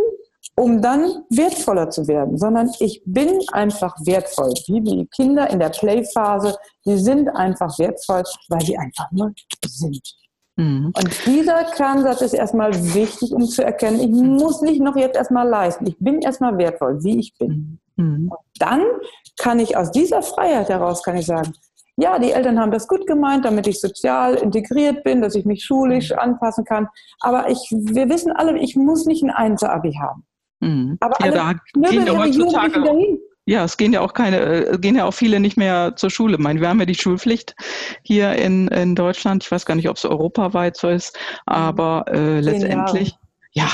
um 0.56 0.82
dann 0.82 1.24
wertvoller 1.30 1.90
zu 1.90 2.08
werden, 2.08 2.38
sondern 2.38 2.70
ich 2.80 3.02
bin 3.06 3.40
einfach 3.52 3.96
wertvoll. 4.06 4.54
Wie 4.68 4.82
die 4.82 5.08
Kinder 5.08 5.50
in 5.50 5.60
der 5.60 5.70
Playphase, 5.70 6.58
die 6.86 6.98
sind 6.98 7.30
einfach 7.30 7.78
wertvoll, 7.80 8.24
weil 8.50 8.62
sie 8.62 8.78
einfach 8.78 9.12
nur 9.12 9.34
sind. 9.66 10.02
Mhm. 10.58 10.94
Und 10.96 11.26
dieser 11.26 11.64
Kernsatz 11.64 12.22
ist 12.22 12.34
erstmal 12.34 12.74
wichtig, 12.94 13.32
um 13.32 13.46
zu 13.46 13.64
erkennen, 13.64 14.00
ich 14.00 14.10
muss 14.10 14.62
nicht 14.62 14.82
noch 14.82 14.96
jetzt 14.96 15.16
erstmal 15.16 15.48
leisten. 15.48 15.88
Ich 15.88 15.98
bin 16.00 16.22
erstmal 16.22 16.58
wertvoll, 16.58 17.04
wie 17.04 17.20
ich 17.20 17.34
bin. 17.38 17.80
Mhm. 17.96 18.30
Und 18.30 18.40
dann 18.60 18.84
kann 19.38 19.60
ich 19.60 19.78
aus 19.78 19.92
dieser 19.92 20.22
Freiheit 20.22 20.70
heraus, 20.70 21.04
kann 21.04 21.18
ich 21.18 21.26
sagen, 21.26 21.54
ja, 22.02 22.18
die 22.18 22.32
Eltern 22.32 22.60
haben 22.60 22.72
das 22.72 22.88
gut 22.88 23.06
gemeint, 23.06 23.46
damit 23.46 23.68
ich 23.68 23.80
sozial 23.80 24.36
integriert 24.36 25.04
bin, 25.04 25.22
dass 25.22 25.36
ich 25.36 25.46
mich 25.46 25.64
schulisch 25.64 26.10
mhm. 26.10 26.20
anpassen 26.20 26.66
kann. 26.66 26.88
Aber 27.20 27.50
ich, 27.50 27.60
wir 27.72 28.10
wissen 28.10 28.32
alle, 28.32 28.58
ich 28.58 28.76
muss 28.76 29.06
nicht 29.06 29.24
ein 29.24 29.30
Einser-Abi 29.30 29.94
haben. 29.94 30.26
Mhm. 30.62 30.98
Aber 31.00 31.16
ja, 31.20 31.32
alle 31.32 31.62
da 31.76 31.90
gehen 31.90 32.08
ja 32.08 32.18
heutzutage 32.18 32.82
dahin. 32.82 33.20
Ja, 33.46 33.64
es 33.64 33.78
gehen 33.78 33.94
ja 33.94 34.02
auch 34.02 34.14
keine, 34.14 34.40
äh, 34.40 34.78
gehen 34.78 34.96
ja 34.96 35.06
auch 35.06 35.14
viele 35.14 35.40
nicht 35.40 35.58
mehr 35.58 35.96
zur 35.96 36.10
Schule. 36.10 36.34
Ich 36.34 36.40
meine, 36.40 36.62
wir 36.62 36.70
haben 36.70 36.80
ja 36.80 36.86
die 36.86 36.96
Schulpflicht 36.96 37.56
hier 38.04 38.34
in, 38.34 38.68
in 38.70 38.96
Deutschland. 38.96 39.44
Ich 39.44 39.52
weiß 39.52 39.66
gar 39.66 39.76
nicht, 39.76 39.90
ob 39.90 39.98
es 39.98 40.06
europaweit 40.06 40.78
so 40.78 40.90
ist, 40.90 41.16
mhm. 41.16 41.54
aber 41.54 42.06
äh, 42.08 42.40
letztendlich, 42.40 43.16
ja, 43.52 43.68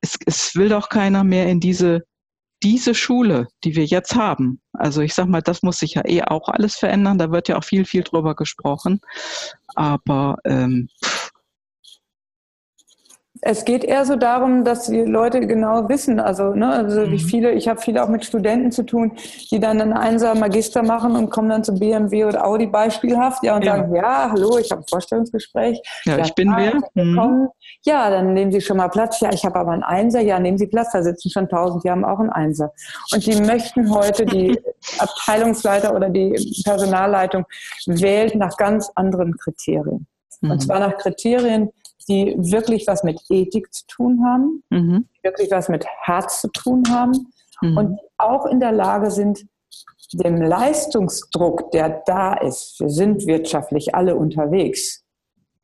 es, 0.00 0.18
es 0.26 0.56
will 0.56 0.68
doch 0.68 0.88
keiner 0.88 1.24
mehr 1.24 1.46
in 1.46 1.60
diese 1.60 2.04
diese 2.62 2.94
Schule, 2.94 3.48
die 3.64 3.76
wir 3.76 3.84
jetzt 3.84 4.14
haben, 4.14 4.60
also 4.72 5.00
ich 5.00 5.14
sag 5.14 5.26
mal, 5.26 5.42
das 5.42 5.62
muss 5.62 5.78
sich 5.78 5.94
ja 5.94 6.02
eh 6.06 6.22
auch 6.22 6.48
alles 6.48 6.76
verändern. 6.76 7.18
Da 7.18 7.30
wird 7.30 7.48
ja 7.48 7.58
auch 7.58 7.64
viel, 7.64 7.84
viel 7.84 8.02
drüber 8.02 8.34
gesprochen. 8.34 9.00
Aber 9.74 10.38
ähm, 10.44 10.88
es 13.42 13.64
geht 13.64 13.84
eher 13.84 14.04
so 14.04 14.16
darum, 14.16 14.64
dass 14.64 14.86
die 14.86 15.00
Leute 15.00 15.46
genau 15.46 15.88
wissen, 15.88 16.20
also, 16.20 16.52
ne, 16.54 16.68
also 16.70 17.06
wie 17.06 17.14
mhm. 17.14 17.18
viele, 17.18 17.52
ich 17.52 17.68
habe 17.68 17.80
viele 17.80 18.02
auch 18.02 18.08
mit 18.08 18.24
Studenten 18.24 18.70
zu 18.70 18.84
tun, 18.84 19.12
die 19.50 19.58
dann 19.58 19.80
einen 19.80 19.94
Einser 19.94 20.34
Magister 20.34 20.82
machen 20.82 21.16
und 21.16 21.30
kommen 21.30 21.48
dann 21.48 21.64
zu 21.64 21.74
BMW 21.74 22.26
oder 22.26 22.46
Audi 22.46 22.66
beispielhaft, 22.66 23.42
ja, 23.42 23.56
und 23.56 23.64
ja. 23.64 23.76
sagen, 23.76 23.94
ja, 23.94 24.30
hallo, 24.30 24.58
ich 24.58 24.70
habe 24.70 24.82
ein 24.82 24.88
Vorstellungsgespräch. 24.88 25.80
Ja, 26.04 26.18
ja 26.18 26.24
ich 26.24 26.34
bin 26.34 26.52
wer. 26.54 26.80
Mhm. 26.94 27.48
Ja, 27.86 28.10
dann 28.10 28.34
nehmen 28.34 28.52
Sie 28.52 28.60
schon 28.60 28.76
mal 28.76 28.88
Platz. 28.88 29.20
Ja, 29.20 29.32
ich 29.32 29.44
habe 29.44 29.58
aber 29.58 29.72
einen 29.72 29.82
Einser. 29.82 30.20
Ja, 30.20 30.38
nehmen 30.38 30.58
Sie 30.58 30.66
Platz. 30.66 30.92
Da 30.92 31.02
sitzen 31.02 31.30
schon 31.30 31.48
tausend, 31.48 31.82
die 31.82 31.90
haben 31.90 32.04
auch 32.04 32.18
einen 32.18 32.30
Einser. 32.30 32.72
Und 33.12 33.24
die 33.24 33.40
möchten 33.40 33.90
heute, 33.94 34.26
die 34.26 34.60
Abteilungsleiter 34.98 35.94
oder 35.94 36.10
die 36.10 36.62
Personalleitung 36.64 37.46
wählt 37.86 38.34
nach 38.34 38.56
ganz 38.56 38.90
anderen 38.94 39.36
Kriterien. 39.38 40.06
Mhm. 40.42 40.50
Und 40.50 40.60
zwar 40.60 40.80
nach 40.80 40.98
Kriterien, 40.98 41.70
die 42.06 42.34
wirklich 42.38 42.86
was 42.86 43.02
mit 43.02 43.18
Ethik 43.30 43.72
zu 43.72 43.86
tun 43.86 44.24
haben, 44.26 44.62
mhm. 44.68 45.08
wirklich 45.22 45.50
was 45.50 45.68
mit 45.68 45.86
Herz 46.02 46.42
zu 46.42 46.48
tun 46.48 46.82
haben 46.90 47.32
mhm. 47.62 47.76
und 47.78 48.00
auch 48.18 48.44
in 48.44 48.60
der 48.60 48.72
Lage 48.72 49.10
sind, 49.10 49.46
dem 50.12 50.42
Leistungsdruck, 50.42 51.70
der 51.70 52.02
da 52.04 52.34
ist, 52.34 52.80
wir 52.80 52.90
sind 52.90 53.26
wirtschaftlich 53.26 53.94
alle 53.94 54.16
unterwegs, 54.16 55.04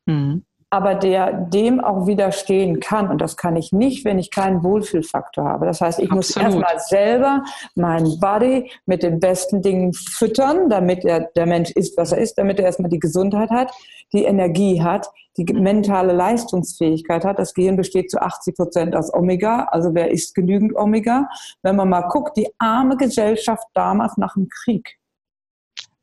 mhm 0.05 0.46
aber 0.69 0.95
der 0.95 1.31
dem 1.31 1.79
auch 1.79 2.07
widerstehen 2.07 2.79
kann. 2.81 3.09
Und 3.09 3.21
das 3.21 3.37
kann 3.37 3.55
ich 3.55 3.71
nicht, 3.71 4.03
wenn 4.03 4.19
ich 4.19 4.31
keinen 4.31 4.63
Wohlfühlfaktor 4.63 5.45
habe. 5.45 5.65
Das 5.65 5.79
heißt, 5.79 5.99
ich 5.99 6.11
Absolut. 6.11 6.17
muss 6.17 6.35
erstmal 6.35 6.79
selber 6.79 7.43
meinen 7.75 8.19
Body 8.19 8.69
mit 8.85 9.01
den 9.01 9.19
besten 9.19 9.61
Dingen 9.61 9.93
füttern, 9.93 10.69
damit 10.69 11.05
er, 11.05 11.21
der 11.35 11.45
Mensch 11.45 11.71
ist, 11.71 11.97
was 11.97 12.11
er 12.11 12.17
ist, 12.17 12.37
damit 12.37 12.59
er 12.59 12.65
erstmal 12.65 12.89
die 12.89 12.99
Gesundheit 12.99 13.49
hat, 13.49 13.71
die 14.11 14.25
Energie 14.25 14.81
hat, 14.81 15.09
die 15.37 15.45
mentale 15.53 16.11
Leistungsfähigkeit 16.11 17.23
hat. 17.23 17.39
Das 17.39 17.53
Gehirn 17.53 17.77
besteht 17.77 18.11
zu 18.11 18.21
80 18.21 18.55
Prozent 18.55 18.95
aus 18.95 19.13
Omega. 19.13 19.67
Also 19.71 19.93
wer 19.93 20.11
isst 20.11 20.35
genügend 20.35 20.75
Omega? 20.75 21.29
Wenn 21.61 21.77
man 21.77 21.87
mal 21.87 22.09
guckt, 22.09 22.35
die 22.35 22.49
arme 22.57 22.97
Gesellschaft 22.97 23.67
damals 23.73 24.17
nach 24.17 24.33
dem 24.33 24.49
Krieg. 24.49 24.97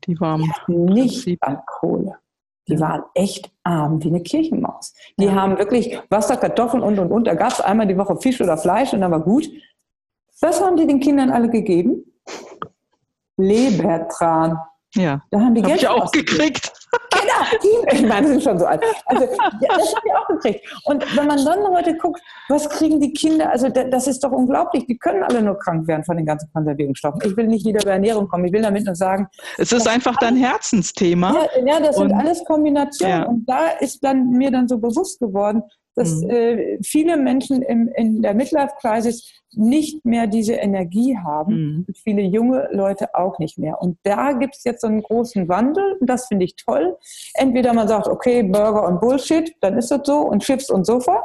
Die 0.07 0.19
waren 0.19 0.51
nicht 0.67 1.37
an 1.41 1.59
Kohle. 1.67 2.17
Die 2.67 2.79
waren 2.79 3.03
echt 3.13 3.51
arm 3.63 4.03
wie 4.03 4.07
eine 4.07 4.21
Kirchenmaus. 4.21 4.93
Die 5.17 5.25
ja. 5.25 5.33
haben 5.33 5.57
wirklich 5.57 5.99
Wasser, 6.09 6.37
Kartoffeln 6.37 6.81
und 6.81 6.97
und 6.97 7.11
und. 7.11 7.27
Da 7.27 7.35
gab 7.35 7.51
es 7.51 7.61
einmal 7.61 7.87
die 7.87 7.97
Woche 7.97 8.17
Fisch 8.17 8.41
oder 8.41 8.57
Fleisch 8.57 8.93
und 8.93 9.01
dann 9.01 9.11
war 9.11 9.19
gut. 9.19 9.47
Was 10.41 10.61
haben 10.61 10.75
die 10.75 10.87
den 10.87 10.99
Kindern 10.99 11.29
alle 11.29 11.49
gegeben? 11.49 12.03
Lebertran. 13.37 14.57
Ja. 14.95 15.21
Da 15.29 15.39
haben 15.39 15.55
die 15.55 15.61
Hab 15.61 15.69
Geld 15.69 15.81
ich 15.81 15.87
auch 15.87 16.11
gekriegt. 16.11 16.73
Ich 17.91 18.05
meine, 18.05 18.27
sind 18.27 18.43
schon 18.43 18.59
so 18.59 18.65
alt. 18.65 18.83
Also, 19.05 19.25
das 19.25 19.39
habe 19.39 20.05
ich 20.05 20.13
auch 20.13 20.27
gekriegt. 20.27 20.81
Und 20.85 21.17
wenn 21.17 21.27
man 21.27 21.43
dann 21.43 21.59
heute 21.69 21.95
guckt, 21.97 22.21
was 22.49 22.69
kriegen 22.69 22.99
die 22.99 23.13
Kinder, 23.13 23.49
also 23.49 23.69
das 23.69 24.07
ist 24.07 24.23
doch 24.23 24.31
unglaublich, 24.31 24.85
die 24.87 24.97
können 24.97 25.23
alle 25.23 25.41
nur 25.41 25.57
krank 25.57 25.87
werden 25.87 26.03
von 26.03 26.17
den 26.17 26.25
ganzen 26.25 26.51
Konservierungsstoffen. 26.53 27.21
Ich 27.25 27.37
will 27.37 27.47
nicht 27.47 27.65
wieder 27.65 27.81
über 27.81 27.91
Ernährung 27.91 28.27
kommen, 28.27 28.45
ich 28.45 28.53
will 28.53 28.61
damit 28.61 28.85
nur 28.85 28.95
sagen. 28.95 29.27
Es 29.57 29.71
ist 29.71 29.87
einfach 29.87 30.15
dein 30.17 30.35
Herzensthema. 30.35 31.33
Ja, 31.33 31.65
ja 31.65 31.79
das 31.79 31.95
sind 31.97 32.13
alles 32.13 32.43
Kombinationen. 32.45 33.21
Ja. 33.21 33.27
Und 33.27 33.45
da 33.47 33.67
ist 33.79 34.03
dann 34.03 34.29
mir 34.29 34.51
dann 34.51 34.67
so 34.67 34.77
bewusst 34.77 35.19
geworden, 35.19 35.63
dass 35.95 36.21
mhm. 36.21 36.29
äh, 36.29 36.77
viele 36.83 37.17
Menschen 37.17 37.61
im, 37.61 37.89
in 37.95 38.21
der 38.21 38.33
Midlife-Crisis 38.33 39.31
nicht 39.53 40.05
mehr 40.05 40.27
diese 40.27 40.53
Energie 40.53 41.17
haben, 41.17 41.85
mhm. 41.87 41.93
viele 42.03 42.21
junge 42.21 42.67
Leute 42.71 43.15
auch 43.15 43.39
nicht 43.39 43.57
mehr. 43.57 43.81
Und 43.81 43.97
da 44.03 44.33
gibt 44.33 44.55
es 44.55 44.63
jetzt 44.65 44.81
so 44.81 44.87
einen 44.87 45.01
großen 45.01 45.47
Wandel 45.47 45.97
und 45.99 46.09
das 46.09 46.27
finde 46.27 46.45
ich 46.45 46.55
toll. 46.55 46.97
Entweder 47.35 47.73
man 47.73 47.87
sagt, 47.87 48.07
okay, 48.07 48.43
Burger 48.43 48.87
und 48.87 48.99
Bullshit, 48.99 49.55
dann 49.61 49.77
ist 49.77 49.91
das 49.91 50.01
so 50.03 50.19
und 50.19 50.43
Chips 50.43 50.69
und 50.69 50.85
Sofa 50.85 51.23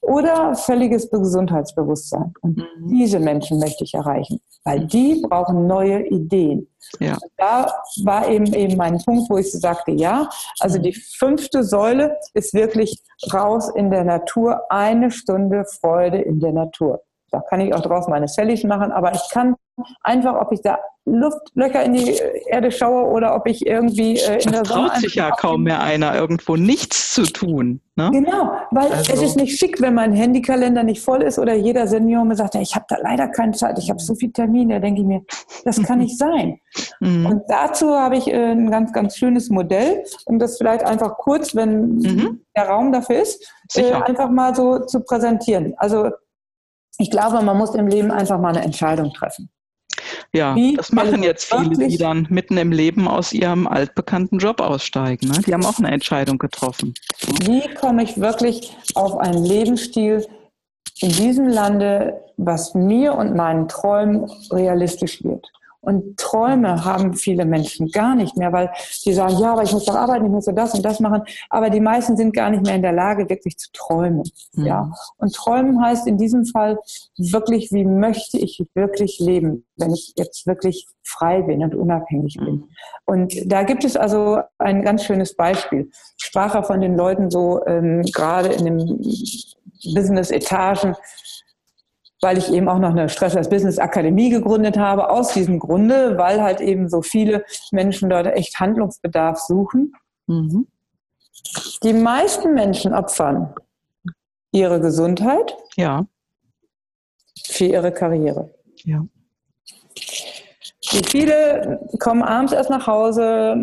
oder 0.00 0.54
völliges 0.54 1.10
Gesundheitsbewusstsein. 1.10 2.32
Und 2.40 2.56
mhm. 2.56 2.88
diese 2.88 3.20
Menschen 3.20 3.58
möchte 3.58 3.84
ich 3.84 3.94
erreichen, 3.94 4.40
weil 4.64 4.86
die 4.86 5.22
brauchen 5.28 5.66
neue 5.66 6.06
Ideen. 6.06 6.68
Ja. 6.98 7.18
Da 7.36 7.72
war 8.04 8.28
eben 8.28 8.52
eben 8.54 8.76
mein 8.76 8.98
Punkt, 8.98 9.30
wo 9.30 9.36
ich 9.36 9.52
sagte, 9.52 9.92
ja, 9.92 10.28
also 10.58 10.78
die 10.78 10.94
fünfte 10.94 11.62
Säule 11.62 12.16
ist 12.34 12.54
wirklich 12.54 13.02
raus 13.32 13.70
in 13.74 13.90
der 13.90 14.04
Natur, 14.04 14.62
eine 14.70 15.10
Stunde 15.10 15.64
Freude 15.80 16.18
in 16.18 16.40
der 16.40 16.52
Natur. 16.52 17.02
Da 17.30 17.40
kann 17.40 17.60
ich 17.60 17.74
auch 17.74 17.80
draus 17.80 18.08
meine 18.08 18.28
Sellies 18.28 18.64
machen, 18.64 18.90
aber 18.90 19.14
ich 19.14 19.28
kann 19.30 19.54
einfach, 20.02 20.40
ob 20.40 20.52
ich 20.52 20.60
da 20.62 20.78
Luftlöcher 21.06 21.82
in 21.82 21.94
die 21.94 22.20
Erde 22.46 22.70
schaue 22.70 23.06
oder 23.06 23.34
ob 23.34 23.46
ich 23.46 23.66
irgendwie 23.66 24.18
äh, 24.18 24.34
in 24.34 24.52
das 24.52 24.52
der 24.52 24.64
Sonne. 24.64 24.88
traut 24.88 24.96
sich 24.98 25.14
ja 25.14 25.30
kaum 25.30 25.64
mehr 25.64 25.82
einer, 25.82 26.14
irgendwo 26.14 26.56
nichts 26.56 27.14
zu 27.14 27.24
tun. 27.24 27.80
Ne? 27.96 28.10
Genau, 28.12 28.52
weil 28.70 28.92
also. 28.92 29.12
es 29.12 29.22
ist 29.22 29.36
nicht 29.36 29.58
schick, 29.58 29.80
wenn 29.80 29.94
mein 29.94 30.12
Handykalender 30.12 30.82
nicht 30.82 31.02
voll 31.02 31.22
ist 31.22 31.38
oder 31.38 31.54
jeder 31.54 31.86
Senior 31.86 32.24
mir 32.24 32.36
sagt, 32.36 32.54
ja, 32.54 32.60
ich 32.60 32.74
habe 32.74 32.84
da 32.88 32.96
leider 33.02 33.28
keine 33.28 33.52
Zeit, 33.52 33.78
ich 33.78 33.90
habe 33.90 34.00
so 34.00 34.14
viele 34.14 34.32
Termine, 34.32 34.74
da 34.74 34.80
denke 34.80 35.00
ich 35.00 35.06
mir, 35.06 35.22
das 35.64 35.82
kann 35.82 35.98
nicht 35.98 36.18
sein. 36.18 36.60
Mhm. 37.00 37.26
Und 37.26 37.42
dazu 37.48 37.94
habe 37.94 38.16
ich 38.16 38.28
äh, 38.28 38.52
ein 38.52 38.70
ganz, 38.70 38.92
ganz 38.92 39.16
schönes 39.16 39.48
Modell, 39.48 40.04
um 40.26 40.38
das 40.38 40.58
vielleicht 40.58 40.84
einfach 40.84 41.16
kurz, 41.16 41.54
wenn 41.54 41.96
mhm. 41.96 42.44
der 42.56 42.68
Raum 42.68 42.92
dafür 42.92 43.22
ist, 43.22 43.52
äh, 43.74 43.92
einfach 43.92 44.30
mal 44.30 44.54
so 44.54 44.80
zu 44.80 45.00
präsentieren. 45.00 45.74
Also 45.78 46.10
ich 46.98 47.10
glaube, 47.10 47.42
man 47.42 47.56
muss 47.56 47.74
im 47.74 47.88
Leben 47.88 48.10
einfach 48.10 48.38
mal 48.38 48.50
eine 48.50 48.62
Entscheidung 48.62 49.12
treffen. 49.14 49.50
Ja, 50.32 50.54
Wie 50.54 50.76
das 50.76 50.92
machen 50.92 51.22
jetzt 51.24 51.52
viele, 51.52 51.88
die 51.88 51.96
dann 51.96 52.26
mitten 52.30 52.56
im 52.56 52.70
Leben 52.70 53.08
aus 53.08 53.32
ihrem 53.32 53.66
altbekannten 53.66 54.38
Job 54.38 54.60
aussteigen. 54.60 55.28
Ne? 55.28 55.40
Die 55.44 55.52
haben 55.52 55.64
auch 55.64 55.78
eine 55.78 55.90
Entscheidung 55.90 56.38
getroffen. 56.38 56.94
Wie 57.42 57.62
komme 57.74 58.04
ich 58.04 58.20
wirklich 58.20 58.76
auf 58.94 59.18
einen 59.18 59.44
Lebensstil 59.44 60.24
in 61.00 61.10
diesem 61.10 61.48
Lande, 61.48 62.20
was 62.36 62.74
mir 62.74 63.14
und 63.14 63.34
meinen 63.34 63.66
Träumen 63.66 64.30
realistisch 64.52 65.24
wird? 65.24 65.46
Und 65.80 66.18
Träume 66.18 66.84
haben 66.84 67.14
viele 67.14 67.44
Menschen 67.44 67.88
gar 67.88 68.14
nicht 68.14 68.36
mehr, 68.36 68.52
weil 68.52 68.70
die 69.04 69.12
sagen, 69.12 69.38
ja, 69.38 69.52
aber 69.52 69.62
ich 69.62 69.72
muss 69.72 69.86
doch 69.86 69.94
arbeiten, 69.94 70.26
ich 70.26 70.30
muss 70.30 70.44
doch 70.44 70.54
das 70.54 70.74
und 70.74 70.84
das 70.84 71.00
machen. 71.00 71.22
Aber 71.48 71.70
die 71.70 71.80
meisten 71.80 72.16
sind 72.16 72.34
gar 72.34 72.50
nicht 72.50 72.64
mehr 72.64 72.74
in 72.74 72.82
der 72.82 72.92
Lage, 72.92 73.28
wirklich 73.30 73.56
zu 73.56 73.70
träumen. 73.72 74.22
Mhm. 74.54 74.66
Ja. 74.66 74.92
Und 75.16 75.34
träumen 75.34 75.82
heißt 75.82 76.06
in 76.06 76.18
diesem 76.18 76.44
Fall 76.44 76.78
wirklich, 77.16 77.72
wie 77.72 77.84
möchte 77.84 78.38
ich 78.38 78.62
wirklich 78.74 79.18
leben, 79.20 79.64
wenn 79.76 79.92
ich 79.92 80.12
jetzt 80.16 80.46
wirklich 80.46 80.86
frei 81.02 81.42
bin 81.42 81.62
und 81.62 81.74
unabhängig 81.74 82.36
bin. 82.38 82.54
Mhm. 82.54 82.68
Und 83.06 83.34
da 83.46 83.62
gibt 83.62 83.84
es 83.84 83.96
also 83.96 84.40
ein 84.58 84.82
ganz 84.82 85.04
schönes 85.04 85.34
Beispiel. 85.34 85.90
Ich 86.18 86.26
sprach 86.26 86.54
ja 86.54 86.62
von 86.62 86.80
den 86.80 86.96
Leuten 86.96 87.30
so 87.30 87.64
ähm, 87.66 88.02
gerade 88.12 88.48
in 88.50 88.64
den 88.66 88.78
Business-Etagen, 89.94 90.94
weil 92.20 92.38
ich 92.38 92.52
eben 92.52 92.68
auch 92.68 92.78
noch 92.78 92.90
eine 92.90 93.08
Stressers 93.08 93.48
Business 93.48 93.78
Akademie 93.78 94.30
gegründet 94.30 94.76
habe, 94.76 95.10
aus 95.10 95.32
diesem 95.32 95.58
Grunde, 95.58 96.18
weil 96.18 96.42
halt 96.42 96.60
eben 96.60 96.88
so 96.88 97.02
viele 97.02 97.44
Menschen 97.72 98.10
dort 98.10 98.26
echt 98.26 98.60
Handlungsbedarf 98.60 99.38
suchen. 99.38 99.94
Mhm. 100.26 100.66
Die 101.82 101.94
meisten 101.94 102.54
Menschen 102.54 102.94
opfern 102.94 103.54
ihre 104.52 104.80
Gesundheit 104.80 105.56
ja. 105.76 106.06
für 107.46 107.64
ihre 107.64 107.92
Karriere. 107.92 108.52
Ja. 108.84 109.04
Wie 110.92 111.02
viele 111.08 111.80
kommen 112.00 112.22
abends 112.22 112.52
erst 112.52 112.68
nach 112.68 112.86
Hause, 112.86 113.54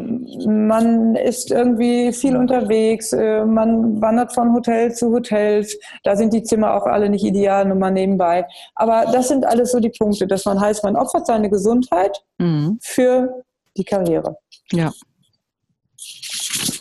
man 0.47 1.15
ist 1.15 1.51
irgendwie 1.51 2.13
viel 2.13 2.37
unterwegs, 2.37 3.11
äh, 3.11 3.43
man 3.45 4.01
wandert 4.01 4.33
von 4.33 4.53
Hotel 4.53 4.93
zu 4.93 5.11
Hotel, 5.11 5.67
da 6.03 6.15
sind 6.15 6.33
die 6.33 6.43
Zimmer 6.43 6.73
auch 6.73 6.85
alle 6.85 7.09
nicht 7.09 7.25
ideal, 7.25 7.65
nur 7.65 7.75
mal 7.75 7.91
nebenbei. 7.91 8.47
Aber 8.75 9.05
das 9.11 9.27
sind 9.27 9.45
alles 9.45 9.71
so 9.71 9.79
die 9.81 9.89
Punkte, 9.89 10.25
dass 10.25 10.45
man 10.45 10.59
heißt, 10.59 10.83
man 10.85 10.95
opfert 10.95 11.27
seine 11.27 11.49
Gesundheit 11.49 12.23
mhm. 12.37 12.79
für 12.81 13.43
die 13.75 13.83
Karriere. 13.83 14.37
Ja. 14.71 14.91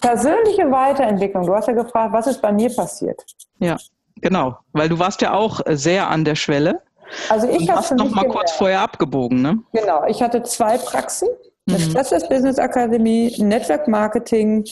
Persönliche 0.01 0.71
Weiterentwicklung, 0.71 1.47
du 1.47 1.55
hast 1.55 1.67
ja 1.67 1.75
gefragt, 1.75 2.13
was 2.13 2.29
ist 2.29 2.41
bei 2.41 2.53
mir 2.53 2.71
passiert? 2.73 3.21
Ja, 3.59 3.77
genau, 4.21 4.59
weil 4.73 4.89
du 4.89 4.99
warst 4.99 5.23
ja 5.23 5.33
auch 5.33 5.61
sehr 5.71 6.09
an 6.09 6.25
der 6.25 6.37
Schwelle. 6.37 6.83
Also 7.29 7.49
ich 7.49 7.69
habe 7.71 7.95
noch 7.95 8.11
mal 8.11 8.29
kurz 8.29 8.53
vorher 8.53 8.81
abgebogen, 8.81 9.43
ne? 9.43 9.63
Genau, 9.73 10.05
ich 10.07 10.23
hatte 10.23 10.43
zwei 10.43 10.79
Praxen, 10.79 11.29
eine 11.69 11.79
mhm. 11.79 11.83
Stressless 11.83 12.29
Business 12.29 12.59
Akademie, 12.59 13.35
Network 13.39 13.89
Marketing 13.89 14.65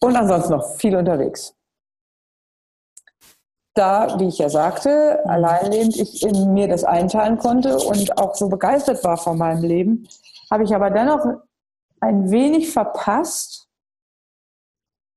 und 0.00 0.16
ansonsten 0.16 0.52
noch 0.52 0.76
viel 0.76 0.96
unterwegs. 0.96 1.54
Da, 3.74 4.18
wie 4.18 4.28
ich 4.28 4.38
ja 4.38 4.48
sagte, 4.48 5.22
alleinlebend 5.26 5.96
ich 5.96 6.22
in 6.22 6.54
mir 6.54 6.66
das 6.66 6.84
einteilen 6.84 7.38
konnte 7.38 7.76
und 7.76 8.16
auch 8.18 8.34
so 8.34 8.48
begeistert 8.48 9.04
war 9.04 9.18
von 9.18 9.36
meinem 9.36 9.62
Leben, 9.62 10.08
habe 10.50 10.64
ich 10.64 10.74
aber 10.74 10.90
dennoch 10.90 11.26
ein 12.00 12.30
wenig 12.30 12.72
verpasst, 12.72 13.68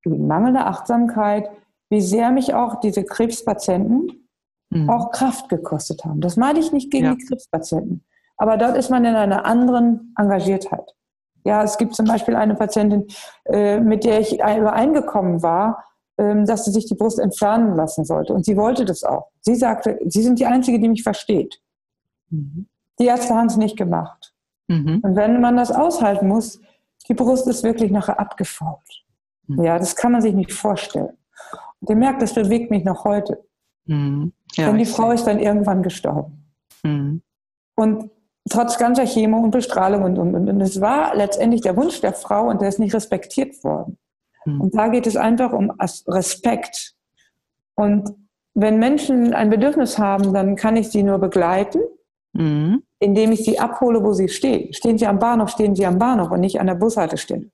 die 0.06 0.10
mangelnde 0.10 0.66
Achtsamkeit, 0.66 1.50
wie 1.90 2.02
sehr 2.02 2.32
mich 2.32 2.54
auch 2.54 2.80
diese 2.80 3.04
Krebspatienten 3.04 4.29
mhm. 4.70 4.90
auch 4.90 5.12
Kraft 5.12 5.50
gekostet 5.50 6.06
haben. 6.06 6.22
Das 6.22 6.38
meine 6.38 6.60
ich 6.60 6.72
nicht 6.72 6.92
gegen 6.92 7.06
ja. 7.06 7.16
die 7.16 7.26
Krebspatienten. 7.26 8.04
Aber 8.38 8.58
dort 8.58 8.78
ist 8.78 8.90
man 8.90 9.04
in 9.06 9.16
einer 9.16 9.46
anderen 9.46 10.14
Engagiertheit. 10.18 10.96
Ja, 11.46 11.64
es 11.64 11.78
gibt 11.78 11.96
zum 11.96 12.06
Beispiel 12.06 12.36
eine 12.36 12.56
Patientin, 12.56 13.08
äh, 13.46 13.80
mit 13.80 14.04
der 14.04 14.20
ich 14.20 14.34
übereingekommen 14.36 15.42
war, 15.42 15.84
ähm, 16.18 16.46
dass 16.46 16.66
sie 16.66 16.72
sich 16.72 16.86
die 16.86 16.96
Brust 16.96 17.20
entfernen 17.20 17.76
lassen 17.76 18.06
sollte. 18.06 18.34
Und 18.34 18.46
sie 18.46 18.58
wollte 18.58 18.86
das 18.86 19.04
auch. 19.04 19.32
Sie 19.42 19.56
sagte, 19.56 20.00
Sie 20.06 20.22
sind 20.22 20.40
die 20.40 20.46
Einzige, 20.46 20.80
die 20.80 20.90
mich 20.90 21.04
versteht. 21.04 21.62
Mhm. 22.30 22.68
Die 23.00 23.06
Ärzte 23.06 23.34
haben 23.34 23.48
es 23.48 23.58
nicht 23.58 23.78
gemacht. 23.78 24.34
Mhm. 24.68 25.00
Und 25.02 25.16
wenn 25.16 25.40
man 25.42 25.58
das 25.58 25.72
aushalten 25.72 26.28
muss, 26.28 26.60
die 27.08 27.14
Brust 27.14 27.48
ist 27.48 27.64
wirklich 27.64 27.92
nachher 27.92 28.20
abgefault. 28.20 29.06
Mhm. 29.48 29.64
Ja, 29.64 29.80
das 29.80 29.96
kann 29.96 30.12
man 30.12 30.22
sich 30.22 30.34
nicht 30.34 30.54
vorstellen. 30.54 31.18
Und 31.80 31.90
ihr 31.90 31.96
merkt, 31.96 32.22
das 32.22 32.34
bewegt 32.34 32.70
mich 32.70 32.84
noch 32.84 33.06
heute. 33.06 33.44
Mhm. 33.90 34.34
Ja, 34.54 34.68
Denn 34.68 34.78
die 34.78 34.86
Frau 34.86 35.12
ist 35.12 35.26
dann 35.26 35.40
irgendwann 35.40 35.82
gestorben. 35.82 36.46
Mhm. 36.84 37.22
Und 37.76 38.12
trotz 38.50 38.78
ganzer 38.78 39.06
Chemo 39.06 39.40
und 39.40 39.52
Bestrahlung 39.52 40.04
und, 40.04 40.18
und, 40.18 40.36
und, 40.36 40.50
und 40.50 40.62
es 40.62 40.80
war 40.80 41.16
letztendlich 41.16 41.62
der 41.62 41.76
Wunsch 41.76 42.00
der 42.02 42.14
Frau 42.14 42.50
und 42.50 42.62
der 42.62 42.70
ist 42.70 42.80
nicht 42.80 42.94
respektiert 42.94 43.64
worden. 43.64 43.98
Mhm. 44.46 44.62
Und 44.62 44.76
da 44.76 44.90
geht 44.90 45.08
es 45.08 45.16
einfach 45.16 45.54
um 45.54 45.72
Respekt. 46.08 46.94
Und 47.76 48.10
wenn 48.54 48.78
Menschen 48.78 49.34
ein 49.34 49.50
Bedürfnis 49.50 49.98
haben, 49.98 50.34
dann 50.34 50.56
kann 50.56 50.78
ich 50.78 50.90
sie 50.90 51.02
nur 51.02 51.18
begleiten, 51.18 51.82
mhm. 52.34 52.84
indem 53.00 53.32
ich 53.32 53.44
sie 53.44 53.60
abhole, 53.60 54.04
wo 54.04 54.14
sie 54.14 54.30
stehen. 54.30 54.72
Stehen 54.74 55.00
sie 55.00 55.08
am 55.08 55.18
Bahnhof, 55.18 55.50
stehen 55.50 55.76
sie 55.76 55.86
am 55.86 55.98
Bahnhof 55.98 56.30
und 56.30 56.42
nicht 56.42 56.60
an 56.60 56.68
der 56.68 56.76
Bushaltestelle. 56.76 57.50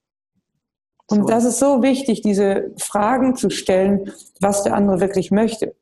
Und 1.07 1.21
so. 1.21 1.27
das 1.27 1.45
ist 1.45 1.59
so 1.59 1.81
wichtig, 1.81 2.21
diese 2.21 2.73
Fragen 2.77 3.35
zu 3.35 3.49
stellen, 3.49 4.11
was 4.41 4.63
der 4.63 4.73
andere 4.73 4.99
wirklich 4.99 5.31
möchte. 5.31 5.75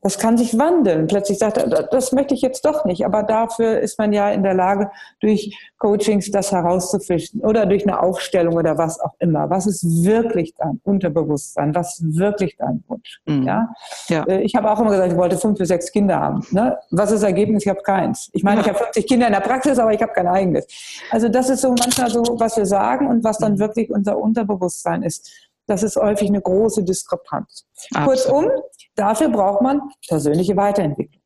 Das 0.00 0.18
kann 0.18 0.38
sich 0.38 0.56
wandeln. 0.56 1.06
Plötzlich 1.06 1.38
sagt 1.38 1.56
er, 1.56 1.66
das 1.66 2.12
möchte 2.12 2.34
ich 2.34 2.42
jetzt 2.42 2.64
doch 2.64 2.84
nicht. 2.84 3.04
Aber 3.04 3.22
dafür 3.22 3.80
ist 3.80 3.98
man 3.98 4.12
ja 4.12 4.30
in 4.30 4.42
der 4.42 4.54
Lage, 4.54 4.90
durch 5.20 5.56
Coachings 5.78 6.30
das 6.30 6.52
herauszufischen 6.52 7.40
oder 7.40 7.66
durch 7.66 7.82
eine 7.84 8.00
Aufstellung 8.00 8.54
oder 8.54 8.78
was 8.78 9.00
auch 9.00 9.14
immer. 9.18 9.50
Was 9.50 9.66
ist 9.66 10.04
wirklich 10.04 10.54
dein 10.54 10.80
Unterbewusstsein? 10.84 11.74
Was 11.74 11.98
ist 11.98 12.16
wirklich 12.16 12.56
dein 12.56 12.84
Wunsch? 12.86 13.20
Mhm. 13.26 13.42
Ja? 13.42 13.68
ja? 14.08 14.24
Äh, 14.24 14.42
ich 14.42 14.54
habe 14.54 14.70
auch 14.70 14.78
immer 14.80 14.90
gesagt, 14.90 15.12
ich 15.12 15.18
wollte 15.18 15.36
fünf 15.36 15.58
bis 15.58 15.68
sechs 15.68 15.90
Kinder 15.90 16.20
haben. 16.20 16.46
Ne? 16.50 16.78
Was 16.90 17.10
ist 17.10 17.22
das 17.22 17.28
Ergebnis? 17.28 17.64
Ich 17.64 17.68
habe 17.68 17.82
keins. 17.82 18.30
Ich 18.32 18.42
meine, 18.42 18.60
ja. 18.60 18.66
ich 18.66 18.68
habe 18.68 18.78
50 18.84 19.06
Kinder 19.06 19.26
in 19.26 19.32
der 19.32 19.40
Praxis, 19.40 19.78
aber 19.78 19.92
ich 19.92 20.00
habe 20.00 20.12
kein 20.12 20.28
eigenes. 20.28 20.66
Also 21.10 21.28
das 21.28 21.50
ist 21.50 21.62
so 21.62 21.70
manchmal 21.70 22.10
so, 22.10 22.22
was 22.38 22.56
wir 22.56 22.66
sagen 22.66 23.08
und 23.08 23.24
was 23.24 23.38
dann 23.38 23.54
mhm. 23.54 23.58
wirklich 23.58 23.90
unser 23.90 24.18
Unterbewusstsein 24.18 25.02
ist. 25.02 25.30
Das 25.66 25.82
ist 25.82 25.96
häufig 25.96 26.28
eine 26.28 26.40
große 26.40 26.82
Diskrepanz. 26.82 27.66
Absolut. 27.94 28.06
Kurzum, 28.06 28.50
dafür 28.98 29.28
braucht 29.28 29.62
man 29.62 29.80
persönliche 30.08 30.56
Weiterentwicklung. 30.56 31.22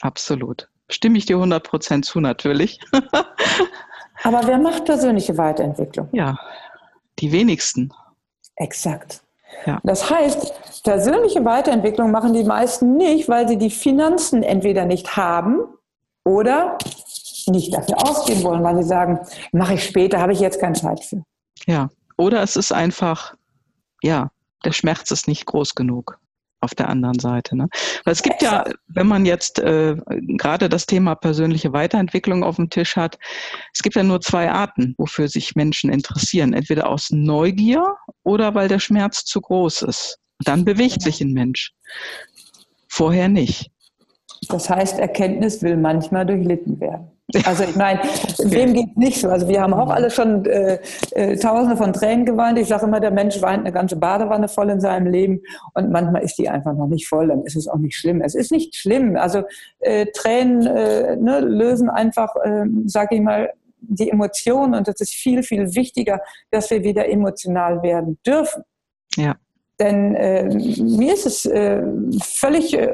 Absolut. 0.00 0.68
Stimme 0.90 1.18
ich 1.18 1.26
dir 1.26 1.36
100% 1.36 2.02
zu, 2.02 2.20
natürlich. 2.20 2.80
Aber 4.22 4.46
wer 4.46 4.58
macht 4.58 4.84
persönliche 4.84 5.36
Weiterentwicklung? 5.38 6.08
Ja, 6.12 6.38
die 7.18 7.32
wenigsten. 7.32 7.92
Exakt. 8.56 9.22
Ja. 9.66 9.80
Das 9.82 10.10
heißt, 10.10 10.82
persönliche 10.82 11.44
Weiterentwicklung 11.44 12.10
machen 12.10 12.34
die 12.34 12.44
meisten 12.44 12.96
nicht, 12.96 13.28
weil 13.28 13.48
sie 13.48 13.56
die 13.56 13.70
Finanzen 13.70 14.42
entweder 14.42 14.84
nicht 14.84 15.16
haben 15.16 15.60
oder 16.24 16.76
nicht 17.46 17.74
dafür 17.74 18.02
ausgeben 18.08 18.42
wollen, 18.42 18.62
weil 18.62 18.76
sie 18.76 18.88
sagen, 18.88 19.20
mache 19.52 19.74
ich 19.74 19.84
später, 19.84 20.20
habe 20.20 20.32
ich 20.32 20.40
jetzt 20.40 20.60
keine 20.60 20.74
Zeit 20.74 21.02
für. 21.04 21.22
Ja, 21.66 21.88
oder 22.16 22.42
es 22.42 22.56
ist 22.56 22.72
einfach, 22.72 23.34
ja, 24.02 24.30
der 24.64 24.72
Schmerz 24.72 25.10
ist 25.10 25.28
nicht 25.28 25.46
groß 25.46 25.74
genug 25.74 26.18
auf 26.64 26.74
der 26.74 26.88
anderen 26.88 27.18
Seite. 27.18 27.56
Ne? 27.56 27.68
Weil 28.04 28.12
es 28.12 28.22
gibt 28.22 28.42
ja, 28.42 28.64
wenn 28.88 29.06
man 29.06 29.26
jetzt 29.26 29.58
äh, 29.58 29.96
gerade 30.38 30.68
das 30.68 30.86
Thema 30.86 31.14
persönliche 31.14 31.72
Weiterentwicklung 31.72 32.42
auf 32.42 32.56
dem 32.56 32.70
Tisch 32.70 32.96
hat, 32.96 33.18
es 33.72 33.82
gibt 33.82 33.96
ja 33.96 34.02
nur 34.02 34.20
zwei 34.20 34.50
Arten, 34.50 34.94
wofür 34.98 35.28
sich 35.28 35.54
Menschen 35.54 35.90
interessieren. 35.90 36.52
Entweder 36.52 36.88
aus 36.88 37.10
Neugier 37.10 37.94
oder 38.22 38.54
weil 38.54 38.68
der 38.68 38.80
Schmerz 38.80 39.24
zu 39.24 39.40
groß 39.40 39.82
ist. 39.82 40.18
Dann 40.40 40.64
bewegt 40.64 41.02
sich 41.02 41.20
ein 41.20 41.32
Mensch. 41.32 41.72
Vorher 42.88 43.28
nicht. 43.28 43.70
Das 44.54 44.70
heißt, 44.70 45.00
Erkenntnis 45.00 45.62
will 45.62 45.76
manchmal 45.76 46.24
durchlitten 46.24 46.78
werden. 46.78 47.10
Also 47.44 47.64
ich 47.64 47.74
meine, 47.74 47.98
wem 48.44 48.72
geht 48.72 48.96
nicht 48.96 49.20
so? 49.20 49.28
Also 49.28 49.48
wir 49.48 49.60
haben 49.60 49.74
auch 49.74 49.90
alle 49.90 50.12
schon 50.12 50.44
äh, 50.44 50.78
äh, 51.10 51.36
Tausende 51.36 51.76
von 51.76 51.92
Tränen 51.92 52.24
geweint. 52.24 52.56
Ich 52.56 52.68
sage 52.68 52.86
immer, 52.86 53.00
der 53.00 53.10
Mensch 53.10 53.42
weint 53.42 53.60
eine 53.60 53.72
ganze 53.72 53.96
Badewanne 53.96 54.46
voll 54.46 54.70
in 54.70 54.80
seinem 54.80 55.08
Leben 55.08 55.40
und 55.72 55.90
manchmal 55.90 56.22
ist 56.22 56.38
die 56.38 56.48
einfach 56.48 56.72
noch 56.72 56.86
nicht 56.86 57.08
voll. 57.08 57.26
Dann 57.26 57.42
ist 57.42 57.56
es 57.56 57.66
auch 57.66 57.78
nicht 57.78 57.96
schlimm. 57.96 58.20
Es 58.20 58.36
ist 58.36 58.52
nicht 58.52 58.76
schlimm. 58.76 59.16
Also 59.16 59.42
äh, 59.80 60.06
Tränen 60.14 60.68
äh, 60.68 61.16
ne, 61.16 61.40
lösen 61.40 61.90
einfach, 61.90 62.36
äh, 62.44 62.66
sage 62.86 63.16
ich 63.16 63.22
mal, 63.22 63.50
die 63.80 64.08
Emotionen 64.08 64.74
und 64.74 64.86
das 64.86 65.00
ist 65.00 65.14
viel, 65.14 65.42
viel 65.42 65.74
wichtiger, 65.74 66.20
dass 66.52 66.70
wir 66.70 66.84
wieder 66.84 67.08
emotional 67.08 67.82
werden 67.82 68.18
dürfen. 68.24 68.62
Ja. 69.16 69.34
Denn 69.80 70.14
äh, 70.14 70.44
mir 70.44 71.14
ist 71.14 71.26
es 71.26 71.46
äh, 71.46 71.82
völlig 72.22 72.74
äh, 72.74 72.92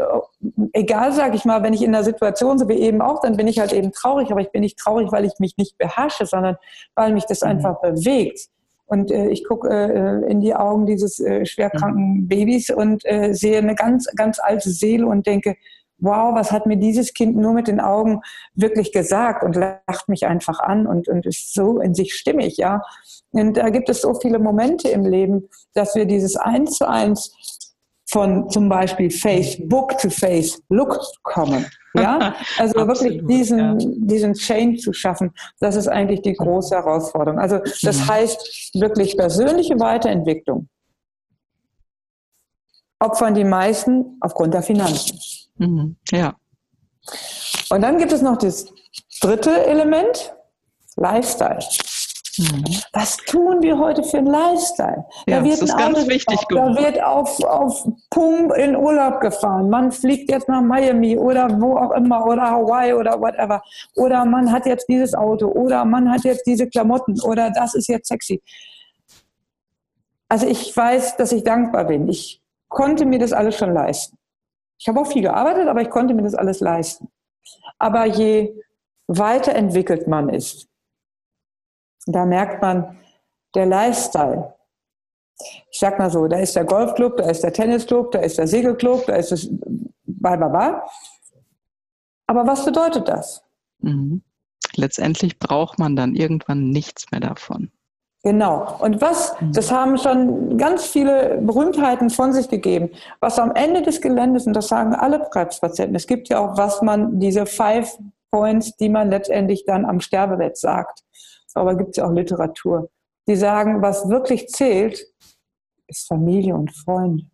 egal, 0.73 1.13
sage 1.13 1.37
ich 1.37 1.45
mal, 1.45 1.63
wenn 1.63 1.75
ich 1.75 1.83
in 1.83 1.95
einer 1.95 2.05
Situation 2.05 2.59
so 2.59 2.69
wie 2.69 2.81
eben 2.81 3.03
auch, 3.03 3.21
dann 3.21 3.37
bin 3.37 3.49
ich 3.49 3.59
halt 3.59 3.73
eben 3.73 3.93
traurig, 3.93 4.31
aber 4.31 4.41
ich 4.41 4.51
bin 4.51 4.63
nicht 4.63 4.79
traurig, 4.79 5.13
weil 5.13 5.27
ich 5.27 5.35
mich 5.39 5.57
nicht 5.59 5.77
beherrsche, 5.77 6.25
sondern 6.25 6.57
weil 6.95 7.13
mich 7.13 7.27
das 7.27 7.43
mhm. 7.43 7.49
einfach 7.49 7.81
bewegt. 7.81 8.49
Und 8.87 9.11
äh, 9.13 9.29
ich 9.29 9.45
gucke 9.45 9.69
äh, 9.69 10.31
in 10.31 10.41
die 10.41 10.55
Augen 10.55 10.87
dieses 10.87 11.21
äh, 11.21 11.45
schwerkranken 11.45 12.23
mhm. 12.23 12.29
Babys 12.29 12.71
und 12.71 13.05
äh, 13.05 13.35
sehe 13.35 13.59
eine 13.59 13.75
ganz, 13.75 14.07
ganz 14.17 14.39
alte 14.41 14.71
Seele 14.71 15.07
und 15.07 15.27
denke, 15.27 15.57
wow, 16.01 16.35
was 16.35 16.53
hat 16.53 16.67
mir 16.67 16.77
dieses 16.77 17.15
Kind 17.15 17.37
nur 17.37 17.53
mit 17.53 17.69
den 17.69 17.81
Augen 17.81 18.21
wirklich 18.55 18.93
gesagt 18.93 19.43
und 19.45 19.57
lacht 19.57 20.09
mich 20.09 20.27
einfach 20.27 20.61
an 20.61 20.87
und, 20.87 21.09
und 21.09 21.27
ist 21.27 21.55
so 21.55 21.81
in 21.81 21.95
sich 21.95 22.15
stimmig, 22.15 22.57
ja. 22.57 22.83
Und 23.33 23.57
da 23.57 23.71
gibt 23.71 23.89
es 23.89 24.01
so 24.01 24.15
viele 24.15 24.39
Momente 24.39 24.89
im 24.89 25.05
Leben, 25.05 25.49
dass 25.75 25.95
wir 25.95 26.05
dieses 26.05 26.37
Eins 26.37 26.73
zu 26.73 26.89
eins 26.89 27.33
von 28.11 28.49
zum 28.51 28.69
Beispiel 28.69 29.11
Facebook 29.11 29.97
to 29.99 30.11
Facebook 30.11 31.01
kommen. 31.23 31.67
Ja, 31.95 32.35
also 32.59 32.75
wirklich 32.87 33.23
diesen, 33.27 33.59
ja. 33.59 33.77
diesen 33.79 34.35
Change 34.35 34.79
zu 34.79 34.93
schaffen, 34.93 35.33
das 35.61 35.77
ist 35.77 35.89
eigentlich 35.89 36.23
die 36.23 36.35
große 36.35 36.75
Herausforderung. 36.75 37.39
Also 37.39 37.61
das 37.83 38.01
mhm. 38.01 38.09
heißt 38.09 38.71
wirklich 38.75 39.17
persönliche 39.17 39.79
Weiterentwicklung 39.79 40.69
opfern 43.01 43.35
die 43.35 43.45
meisten 43.45 44.17
aufgrund 44.21 44.55
der 44.55 44.63
Finanzen. 44.63 45.19
Mhm. 45.57 45.97
Ja. 46.11 46.35
Und 47.71 47.81
dann 47.83 47.99
gibt 47.99 48.13
es 48.13 48.23
noch 48.23 48.37
das 48.37 48.67
dritte 49.21 49.67
Element, 49.67 50.35
Lifestyle. 50.97 51.61
Mhm. 52.39 52.65
Was 52.93 53.17
tun 53.19 53.61
wir 53.61 53.79
heute 53.79 54.03
für 54.03 54.19
einen 54.19 54.29
Lifestyle? 54.29 55.05
Ja, 55.27 55.39
da 55.39 55.45
wird 55.45 55.55
das 55.55 55.69
ist 55.69 55.77
ganz 55.77 56.07
wichtig 56.09 56.39
Da 56.51 56.75
wird 56.77 57.03
auf, 57.03 57.43
auf 57.45 57.87
Pump 58.11 58.53
in 58.57 58.77
Urlaub 58.77 59.21
gefahren. 59.21 59.69
Man 59.69 59.91
fliegt 59.93 60.31
jetzt 60.31 60.49
nach 60.49 60.63
Miami 60.63 61.19
oder 61.19 61.49
wo 61.61 61.77
auch 61.77 61.91
immer 61.93 62.25
oder 62.27 62.51
Hawaii 62.51 62.93
oder 62.95 63.21
whatever. 63.21 63.63
Oder 63.97 64.25
man 64.25 64.51
hat 64.53 64.67
jetzt 64.67 64.89
dieses 64.89 65.15
Auto 65.15 65.49
oder 65.49 65.85
man 65.85 66.11
hat 66.11 66.25
jetzt 66.25 66.47
diese 66.47 66.69
Klamotten 66.69 67.21
oder 67.21 67.51
das 67.51 67.75
ist 67.75 67.89
jetzt 67.89 68.09
sexy. 68.09 68.41
Also 70.29 70.47
ich 70.47 70.75
weiß, 70.75 71.17
dass 71.17 71.33
ich 71.33 71.43
dankbar 71.43 71.85
bin. 71.85 72.09
Ich 72.09 72.41
konnte 72.71 73.05
mir 73.05 73.19
das 73.19 73.35
alles 73.35 73.57
schon 73.57 73.75
leisten. 73.75 74.17
Ich 74.79 74.89
habe 74.89 74.99
auch 75.01 75.07
viel 75.07 75.23
gearbeitet, 75.23 75.69
aber 75.69 75.83
ich 75.83 75.91
konnte 75.91 76.15
mir 76.15 76.23
das 76.23 76.35
alles 76.35 76.61
leisten. 76.61 77.09
Aber 77.79 78.07
je 78.07 78.55
weiterentwickelt 79.09 80.09
man 80.09 80.31
ist, 80.31 80.69
da 82.07 82.25
merkt 82.25 82.63
man, 82.63 82.99
der 83.55 83.67
Lifestyle. 83.67 84.55
Ich 85.71 85.79
sag 85.79 85.99
mal 85.99 86.11
so, 86.11 86.29
da 86.29 86.39
ist 86.39 86.57
der 86.57 86.65
Golfclub, 86.65 87.17
da 87.17 87.29
ist 87.29 87.43
der 87.43 87.53
Tennisclub, 87.53 88.13
da 88.13 88.21
ist 88.21 88.39
der 88.39 88.47
Segelclub, 88.47 89.07
da 89.07 89.17
ist 89.17 89.33
das 89.33 89.49
bla 90.05 90.37
bla 90.37 90.49
bla. 90.49 90.87
Aber 92.27 92.47
was 92.47 92.65
bedeutet 92.65 93.09
das? 93.09 93.43
Mhm. 93.79 94.23
Letztendlich 94.77 95.39
braucht 95.39 95.79
man 95.79 95.97
dann 95.97 96.15
irgendwann 96.15 96.71
nichts 96.71 97.11
mehr 97.11 97.21
davon. 97.21 97.73
Genau. 98.23 98.77
Und 98.81 99.01
was, 99.01 99.35
mhm. 99.41 99.53
das 99.53 99.73
haben 99.73 99.97
schon 99.97 100.59
ganz 100.59 100.87
viele 100.87 101.39
Berühmtheiten 101.41 102.11
von 102.11 102.33
sich 102.33 102.49
gegeben, 102.49 102.91
was 103.21 103.39
am 103.39 103.53
Ende 103.55 103.83
des 103.83 104.01
Geländes, 104.01 104.47
und 104.47 104.53
das 104.53 104.69
sagen 104.69 104.95
alle 104.95 105.27
Krebspatienten, 105.31 105.97
es 105.97 106.07
gibt 106.07 106.29
ja 106.29 106.39
auch, 106.39 106.59
was 106.59 106.83
man, 106.83 107.19
diese 107.19 107.47
Five 107.47 107.99
Points, 108.31 108.77
die 108.77 108.89
man 108.89 109.11
letztendlich 109.11 109.65
dann 109.65 109.85
am 109.85 110.01
Sterbebett 110.01 110.57
sagt. 110.57 111.03
Aber 111.55 111.77
gibt 111.77 111.91
es 111.91 111.97
ja 111.97 112.07
auch 112.07 112.13
Literatur. 112.13 112.91
Die 113.27 113.37
sagen, 113.37 113.83
was 113.83 114.09
wirklich 114.09 114.49
zählt, 114.49 115.05
ist 115.89 116.07
Familie 116.07 116.55
und 116.55 116.71
Freunde. 116.71 117.25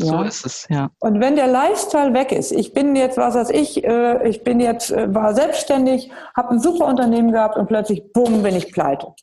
Ja. 0.00 0.06
So 0.06 0.22
ist 0.22 0.46
es, 0.46 0.66
ja. 0.70 0.90
Und 1.00 1.20
wenn 1.20 1.34
der 1.36 1.48
Lifestyle 1.48 2.14
weg 2.14 2.30
ist, 2.32 2.52
ich 2.52 2.72
bin 2.72 2.94
jetzt, 2.94 3.16
was 3.18 3.34
weiß 3.34 3.50
ich, 3.50 3.82
äh, 3.84 4.28
ich 4.28 4.44
bin 4.44 4.60
jetzt, 4.60 4.90
äh, 4.90 5.12
war 5.12 5.34
selbstständig, 5.34 6.10
habe 6.36 6.50
ein 6.50 6.60
super 6.60 6.86
Unternehmen 6.86 7.32
gehabt 7.32 7.56
und 7.56 7.66
plötzlich, 7.66 8.12
bumm, 8.12 8.42
bin 8.42 8.54
ich 8.54 8.72
pleite. 8.72 9.14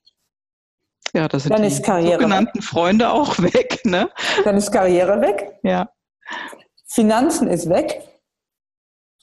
Ja, 1.13 1.29
das 1.29 1.43
sind 1.43 1.53
Dann 1.53 1.61
die 1.61 1.69
ist 1.69 1.83
Karriere 1.83 2.19
sogenannten 2.19 2.57
weg. 2.59 2.63
Freunde 2.63 3.09
auch 3.09 3.37
weg, 3.41 3.79
ne? 3.85 4.09
Dann 4.43 4.57
ist 4.57 4.71
Karriere 4.71 5.21
weg. 5.21 5.57
Ja. 5.63 5.89
Finanzen 6.87 7.47
ist 7.47 7.69
weg. 7.69 8.01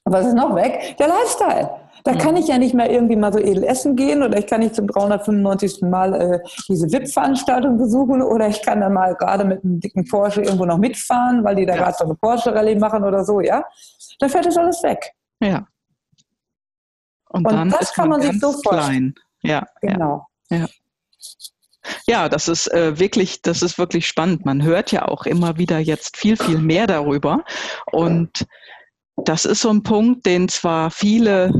Was 0.04 0.26
ist 0.26 0.34
noch 0.34 0.54
weg? 0.54 0.96
Der 0.98 1.08
Lifestyle. 1.08 1.81
Da 2.04 2.14
kann 2.14 2.36
ich 2.36 2.48
ja 2.48 2.58
nicht 2.58 2.74
mehr 2.74 2.90
irgendwie 2.90 3.16
mal 3.16 3.32
so 3.32 3.38
edel 3.38 3.62
essen 3.64 3.94
gehen 3.94 4.22
oder 4.22 4.38
ich 4.38 4.46
kann 4.46 4.60
nicht 4.60 4.74
zum 4.74 4.88
395. 4.88 5.82
Mal 5.82 6.14
äh, 6.14 6.40
diese 6.68 6.90
VIP-Veranstaltung 6.90 7.78
besuchen 7.78 8.22
oder 8.22 8.48
ich 8.48 8.62
kann 8.62 8.80
dann 8.80 8.92
mal 8.92 9.14
gerade 9.14 9.44
mit 9.44 9.62
einem 9.62 9.80
dicken 9.80 10.04
Porsche 10.08 10.42
irgendwo 10.42 10.64
noch 10.64 10.78
mitfahren, 10.78 11.44
weil 11.44 11.54
die 11.54 11.66
da 11.66 11.74
ja. 11.74 11.82
gerade 11.82 11.96
so 11.98 12.04
eine 12.04 12.14
Porsche-Rallye 12.14 12.76
machen 12.76 13.04
oder 13.04 13.24
so, 13.24 13.40
ja. 13.40 13.64
Dann 14.18 14.30
fällt 14.30 14.46
das 14.46 14.56
alles 14.56 14.82
weg. 14.82 15.12
Ja. 15.40 15.66
Und, 17.30 17.46
Und 17.46 17.70
das 17.70 17.92
kann 17.94 18.08
man, 18.08 18.20
man 18.20 18.30
sich 18.32 18.40
so 18.40 18.52
vorstellen. 18.52 19.14
Ja. 19.42 19.66
Genau. 19.80 20.26
Ja. 20.50 20.66
Ja, 22.06 22.28
das 22.28 22.48
ist 22.48 22.72
äh, 22.72 22.98
wirklich, 22.98 23.42
das 23.42 23.62
ist 23.62 23.78
wirklich 23.78 24.06
spannend. 24.06 24.44
Man 24.44 24.62
hört 24.62 24.92
ja 24.92 25.06
auch 25.06 25.26
immer 25.26 25.58
wieder 25.58 25.78
jetzt 25.78 26.16
viel, 26.16 26.36
viel 26.36 26.58
mehr 26.58 26.86
darüber. 26.86 27.44
Und 27.90 28.46
das 29.16 29.44
ist 29.44 29.62
so 29.62 29.70
ein 29.70 29.82
Punkt, 29.82 30.26
den 30.26 30.48
zwar 30.48 30.90
viele 30.90 31.52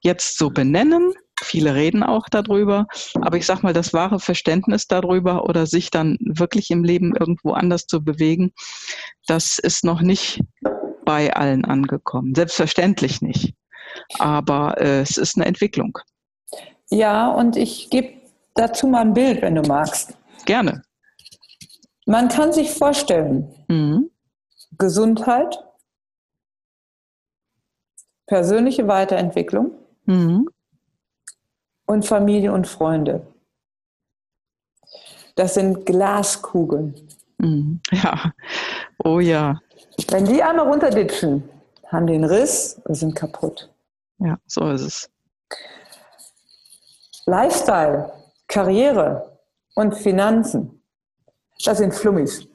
jetzt 0.00 0.38
so 0.38 0.50
benennen. 0.50 1.12
Viele 1.40 1.74
reden 1.74 2.02
auch 2.02 2.28
darüber, 2.28 2.86
aber 3.14 3.36
ich 3.36 3.46
sage 3.46 3.60
mal, 3.62 3.72
das 3.72 3.92
wahre 3.92 4.18
Verständnis 4.18 4.88
darüber 4.88 5.44
oder 5.44 5.66
sich 5.66 5.90
dann 5.90 6.18
wirklich 6.20 6.70
im 6.70 6.82
Leben 6.82 7.14
irgendwo 7.14 7.52
anders 7.52 7.86
zu 7.86 8.02
bewegen, 8.02 8.52
das 9.28 9.58
ist 9.58 9.84
noch 9.84 10.00
nicht 10.00 10.40
bei 11.04 11.32
allen 11.34 11.64
angekommen. 11.64 12.34
Selbstverständlich 12.34 13.22
nicht, 13.22 13.54
aber 14.18 14.80
äh, 14.80 15.00
es 15.00 15.16
ist 15.16 15.36
eine 15.36 15.46
Entwicklung. 15.46 15.96
Ja, 16.90 17.28
und 17.30 17.56
ich 17.56 17.88
gebe 17.90 18.14
dazu 18.54 18.88
mal 18.88 19.02
ein 19.02 19.14
Bild, 19.14 19.42
wenn 19.42 19.54
du 19.54 19.62
magst. 19.62 20.16
Gerne. 20.44 20.82
Man 22.06 22.28
kann 22.28 22.52
sich 22.52 22.70
vorstellen, 22.70 23.54
mhm. 23.68 24.10
Gesundheit, 24.76 25.58
persönliche 28.26 28.88
Weiterentwicklung, 28.88 29.72
Mhm. 30.08 30.48
Und 31.86 32.06
Familie 32.06 32.52
und 32.52 32.66
Freunde. 32.66 33.26
Das 35.36 35.54
sind 35.54 35.86
Glaskugeln. 35.86 36.94
Mhm. 37.38 37.80
Ja, 37.92 38.32
oh 39.04 39.20
ja. 39.20 39.60
Wenn 40.10 40.24
die 40.24 40.42
einmal 40.42 40.66
runterditschen, 40.66 41.48
haben 41.86 42.08
einen 42.08 42.24
Riss 42.24 42.80
und 42.84 42.94
sind 42.94 43.14
kaputt. 43.14 43.70
Ja, 44.18 44.38
so 44.46 44.70
ist 44.70 44.82
es. 44.82 45.10
Lifestyle, 47.26 48.12
Karriere 48.46 49.38
und 49.74 49.94
Finanzen 49.94 50.78
das 51.64 51.78
sind 51.78 51.94
Flummis. 51.94 52.47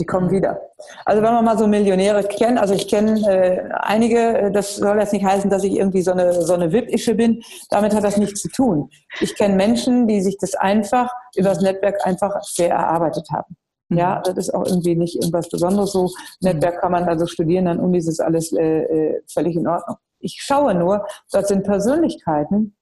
Die 0.00 0.06
kommen 0.06 0.30
wieder. 0.30 0.60
Also 1.04 1.22
wenn 1.22 1.32
man 1.32 1.44
mal 1.44 1.58
so 1.58 1.66
Millionäre 1.66 2.22
kennt, 2.22 2.58
also 2.58 2.72
ich 2.72 2.86
kenne 2.86 3.20
äh, 3.28 3.68
einige, 3.80 4.50
das 4.52 4.76
soll 4.76 4.98
jetzt 4.98 5.12
nicht 5.12 5.24
heißen, 5.24 5.50
dass 5.50 5.64
ich 5.64 5.72
irgendwie 5.72 6.02
so 6.02 6.12
eine, 6.12 6.32
so 6.42 6.54
eine 6.54 6.72
VIP-Ische 6.72 7.14
bin, 7.14 7.42
damit 7.70 7.94
hat 7.94 8.04
das 8.04 8.16
nichts 8.16 8.40
zu 8.42 8.48
tun. 8.48 8.90
Ich 9.20 9.34
kenne 9.34 9.56
Menschen, 9.56 10.06
die 10.06 10.20
sich 10.20 10.38
das 10.38 10.54
einfach 10.54 11.10
über 11.34 11.48
das 11.48 11.60
Netzwerk 11.60 12.06
einfach 12.06 12.40
sehr 12.42 12.70
erarbeitet 12.70 13.28
haben. 13.32 13.56
Ja, 13.90 14.16
mhm. 14.16 14.22
das 14.24 14.36
ist 14.36 14.54
auch 14.54 14.66
irgendwie 14.66 14.94
nicht 14.94 15.16
irgendwas 15.16 15.48
Besonderes 15.48 15.92
so. 15.92 16.10
Netzwerk 16.40 16.80
kann 16.80 16.92
man 16.92 17.04
also 17.04 17.26
studieren, 17.26 17.64
dann 17.64 17.80
Unis 17.80 18.06
ist 18.06 18.20
alles 18.20 18.52
äh, 18.52 18.82
äh, 18.82 19.22
völlig 19.26 19.56
in 19.56 19.66
Ordnung. 19.66 19.96
Ich 20.20 20.38
schaue 20.40 20.74
nur, 20.74 21.06
das 21.30 21.48
sind 21.48 21.64
Persönlichkeiten, 21.64 22.76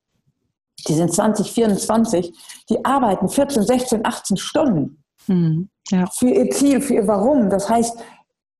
die 0.88 0.94
sind 0.94 1.12
20, 1.12 1.52
24, 1.52 2.33
die 2.70 2.85
arbeiten 2.85 3.29
14, 3.29 3.62
16, 3.62 4.05
18 4.05 4.37
Stunden 4.37 5.02
mhm. 5.26 5.70
Ja. 5.90 6.07
für 6.07 6.29
ihr 6.29 6.51
Ziel, 6.51 6.81
für 6.81 6.94
ihr 6.94 7.07
Warum. 7.07 7.51
Das 7.51 7.68
heißt, 7.68 7.99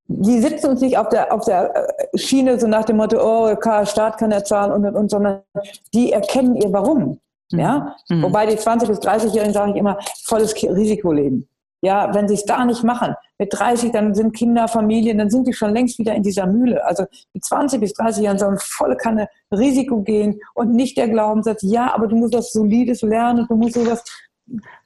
die 0.09 0.41
sitzen 0.41 0.71
uns 0.71 0.81
nicht 0.81 0.99
auf 0.99 1.09
der, 1.09 1.33
auf 1.33 1.45
der 1.45 1.75
äh, 1.75 2.19
Schiene 2.19 2.59
so 2.61 2.67
nach 2.67 2.85
dem 2.85 2.97
Motto, 2.97 3.19
oh, 3.21 3.55
Staat 3.85 4.19
kann 4.19 4.31
ja 4.31 4.45
zahlen 4.45 4.73
und, 4.73 4.85
und, 4.85 4.95
und, 4.95 5.11
sondern 5.11 5.43
die 5.93 6.13
erkennen 6.13 6.57
ihr 6.57 6.73
Warum. 6.73 7.21
Mhm. 7.53 7.59
Ja? 7.59 7.97
Mhm. 8.09 8.23
Wobei 8.23 8.47
die 8.47 8.57
20- 8.57 8.87
bis 8.87 8.99
30-Jährigen, 9.01 9.53
sage 9.53 9.73
ich 9.73 9.77
immer, 9.77 9.99
volles 10.25 10.55
Risiko 10.63 11.13
leben. 11.13 11.49
Ja, 11.83 12.13
wenn 12.15 12.27
sie 12.27 12.35
es 12.35 12.45
da 12.45 12.65
nicht 12.65 12.83
machen, 12.83 13.15
mit 13.39 13.53
30, 13.53 13.93
dann 13.93 14.15
sind 14.15 14.35
Kinder, 14.35 14.67
Familien, 14.67 15.19
dann 15.19 15.31
sind 15.31 15.47
die 15.47 15.53
schon 15.53 15.73
längst 15.73 15.99
wieder 15.99 16.15
in 16.15 16.23
dieser 16.23 16.47
Mühle. 16.47 16.85
Also 16.85 17.05
mit 17.35 17.45
20 17.45 17.81
bis 17.81 17.93
30 17.93 18.25
Jahren 18.25 18.39
sollen 18.39 18.57
volle 18.59 18.97
Kanne 18.97 19.29
Risiko 19.53 20.01
gehen 20.01 20.41
und 20.55 20.73
nicht 20.73 20.97
der 20.97 21.09
Glaubenssatz, 21.09 21.63
ja, 21.63 21.95
aber 21.95 22.07
du 22.07 22.17
musst 22.17 22.35
was 22.35 22.51
Solides 22.51 23.03
lernen, 23.03 23.47
du 23.47 23.55
musst 23.57 23.75
sowas, 23.75 24.03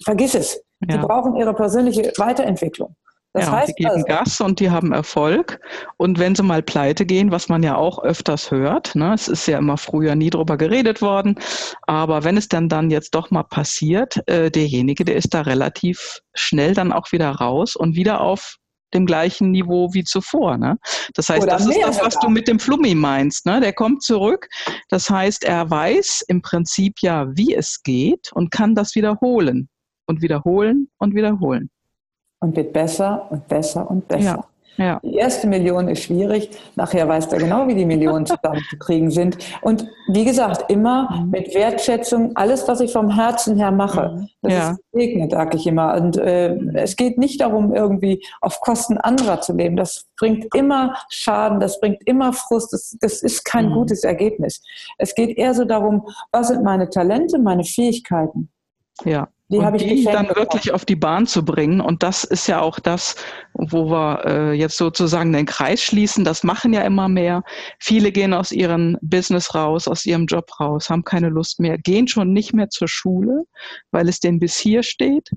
vergiss 0.04 0.34
es. 0.34 0.60
Ja. 0.80 0.96
Die 0.96 1.06
brauchen 1.06 1.36
ihre 1.36 1.54
persönliche 1.54 2.12
Weiterentwicklung. 2.16 2.96
Das 3.32 3.46
ja, 3.46 3.52
heißt 3.52 3.68
die 3.78 3.84
geben 3.84 3.90
also, 3.90 4.06
Gas 4.06 4.40
und 4.40 4.58
die 4.58 4.70
haben 4.70 4.92
Erfolg. 4.92 5.60
Und 5.96 6.18
wenn 6.18 6.34
sie 6.34 6.42
mal 6.42 6.62
pleite 6.62 7.06
gehen, 7.06 7.30
was 7.30 7.48
man 7.48 7.62
ja 7.62 7.76
auch 7.76 8.02
öfters 8.02 8.50
hört, 8.50 8.96
ne, 8.96 9.14
es 9.14 9.28
ist 9.28 9.46
ja 9.46 9.58
immer 9.58 9.76
früher 9.76 10.16
nie 10.16 10.30
drüber 10.30 10.56
geredet 10.56 11.00
worden, 11.00 11.38
aber 11.86 12.24
wenn 12.24 12.36
es 12.36 12.48
dann 12.48 12.68
dann 12.68 12.90
jetzt 12.90 13.14
doch 13.14 13.30
mal 13.30 13.44
passiert, 13.44 14.16
äh, 14.28 14.50
derjenige, 14.50 15.04
der 15.04 15.14
ist 15.14 15.32
da 15.32 15.42
relativ 15.42 16.20
schnell 16.34 16.74
dann 16.74 16.92
auch 16.92 17.12
wieder 17.12 17.30
raus 17.30 17.76
und 17.76 17.94
wieder 17.94 18.20
auf 18.20 18.56
dem 18.94 19.06
gleichen 19.06 19.52
Niveau 19.52 19.92
wie 19.92 20.02
zuvor. 20.02 20.56
Ne? 20.56 20.76
Das 21.14 21.28
heißt, 21.28 21.44
Oder 21.44 21.52
das 21.52 21.66
ist 21.66 21.80
das, 21.80 22.02
was 22.02 22.18
du 22.18 22.28
mit 22.28 22.48
dem 22.48 22.58
Flummi 22.58 22.96
meinst. 22.96 23.46
Ne? 23.46 23.60
Der 23.60 23.72
kommt 23.72 24.02
zurück. 24.02 24.48
Das 24.88 25.08
heißt, 25.08 25.44
er 25.44 25.70
weiß 25.70 26.24
im 26.26 26.42
Prinzip 26.42 26.94
ja, 27.00 27.28
wie 27.36 27.54
es 27.54 27.84
geht 27.84 28.32
und 28.32 28.50
kann 28.50 28.74
das 28.74 28.96
wiederholen 28.96 29.68
und 30.10 30.20
wiederholen 30.20 30.88
und 30.98 31.14
wiederholen 31.14 31.70
und 32.40 32.56
wird 32.56 32.72
besser 32.72 33.26
und 33.30 33.46
besser 33.48 33.88
und 33.90 34.06
besser. 34.08 34.22
Ja. 34.22 34.44
Ja. 34.76 34.98
Die 35.02 35.16
erste 35.16 35.46
Million 35.46 35.88
ist 35.88 36.04
schwierig, 36.04 36.48
nachher 36.74 37.06
weiß 37.06 37.26
er 37.34 37.38
genau, 37.38 37.68
wie 37.68 37.74
die 37.74 37.84
Millionen 37.84 38.24
zusammenzukriegen 38.24 39.10
sind. 39.10 39.36
Und 39.60 39.86
wie 40.08 40.24
gesagt, 40.24 40.70
immer 40.70 41.10
mhm. 41.10 41.30
mit 41.30 41.54
Wertschätzung, 41.54 42.34
alles, 42.34 42.66
was 42.66 42.80
ich 42.80 42.90
vom 42.90 43.10
Herzen 43.14 43.56
her 43.56 43.72
mache, 43.72 44.08
mhm. 44.08 44.28
das 44.40 44.52
ja. 44.52 44.70
ist 44.70 44.80
gesegnet, 44.92 45.32
sage 45.32 45.58
ich 45.58 45.66
immer. 45.66 45.94
Und 45.96 46.16
äh, 46.16 46.56
es 46.76 46.96
geht 46.96 47.18
nicht 47.18 47.42
darum, 47.42 47.74
irgendwie 47.74 48.24
auf 48.40 48.60
Kosten 48.60 48.96
anderer 48.96 49.42
zu 49.42 49.52
leben. 49.52 49.76
Das 49.76 50.06
bringt 50.18 50.46
immer 50.54 50.96
Schaden, 51.10 51.60
das 51.60 51.78
bringt 51.78 52.02
immer 52.06 52.32
Frust, 52.32 52.72
das, 52.72 52.96
das 53.02 53.22
ist 53.22 53.44
kein 53.44 53.68
mhm. 53.68 53.74
gutes 53.74 54.02
Ergebnis. 54.02 54.62
Es 54.96 55.14
geht 55.14 55.36
eher 55.36 55.52
so 55.52 55.66
darum, 55.66 56.08
was 56.32 56.48
sind 56.48 56.62
meine 56.62 56.88
Talente, 56.88 57.38
meine 57.38 57.64
Fähigkeiten. 57.64 58.48
Ja. 59.04 59.28
Die 59.50 59.60
habe 59.60 59.76
ich 59.78 59.82
die 59.82 60.04
dann 60.04 60.28
bekommen. 60.28 60.46
wirklich 60.46 60.72
auf 60.72 60.84
die 60.84 60.96
Bahn 60.96 61.26
zu 61.26 61.44
bringen. 61.44 61.80
Und 61.80 62.04
das 62.04 62.22
ist 62.22 62.46
ja 62.46 62.60
auch 62.60 62.78
das, 62.78 63.16
wo 63.52 63.90
wir 63.90 64.24
äh, 64.24 64.52
jetzt 64.52 64.76
sozusagen 64.76 65.32
den 65.32 65.46
Kreis 65.46 65.82
schließen. 65.82 66.24
Das 66.24 66.44
machen 66.44 66.72
ja 66.72 66.82
immer 66.82 67.08
mehr. 67.08 67.42
Viele 67.80 68.12
gehen 68.12 68.32
aus 68.32 68.52
ihrem 68.52 68.96
Business 69.00 69.54
raus, 69.54 69.88
aus 69.88 70.06
ihrem 70.06 70.26
Job 70.26 70.48
raus, 70.60 70.88
haben 70.88 71.02
keine 71.02 71.30
Lust 71.30 71.58
mehr, 71.58 71.78
gehen 71.78 72.06
schon 72.06 72.32
nicht 72.32 72.52
mehr 72.52 72.70
zur 72.70 72.86
Schule, 72.86 73.42
weil 73.90 74.08
es 74.08 74.20
denen 74.20 74.38
bis 74.38 74.56
hier 74.56 74.84
steht 74.84 75.30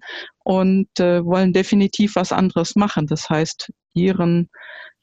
und 0.43 0.87
äh, 0.99 1.25
wollen 1.25 1.51
definitiv 1.51 2.15
was 2.15 2.31
anderes 2.31 2.75
machen. 2.75 3.07
Das 3.07 3.29
heißt, 3.29 3.71
ihren, 3.95 4.49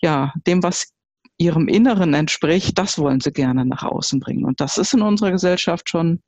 ja, 0.01 0.33
dem, 0.47 0.63
was 0.63 0.93
ihrem 1.37 1.67
Inneren 1.67 2.15
entspricht, 2.15 2.79
das 2.79 2.99
wollen 2.99 3.21
sie 3.21 3.33
gerne 3.33 3.65
nach 3.65 3.83
außen 3.83 4.21
bringen. 4.21 4.45
Und 4.45 4.61
das 4.61 4.79
ist 4.79 4.95
in 4.95 5.03
unserer 5.03 5.33
Gesellschaft 5.33 5.89
schon 5.89 6.23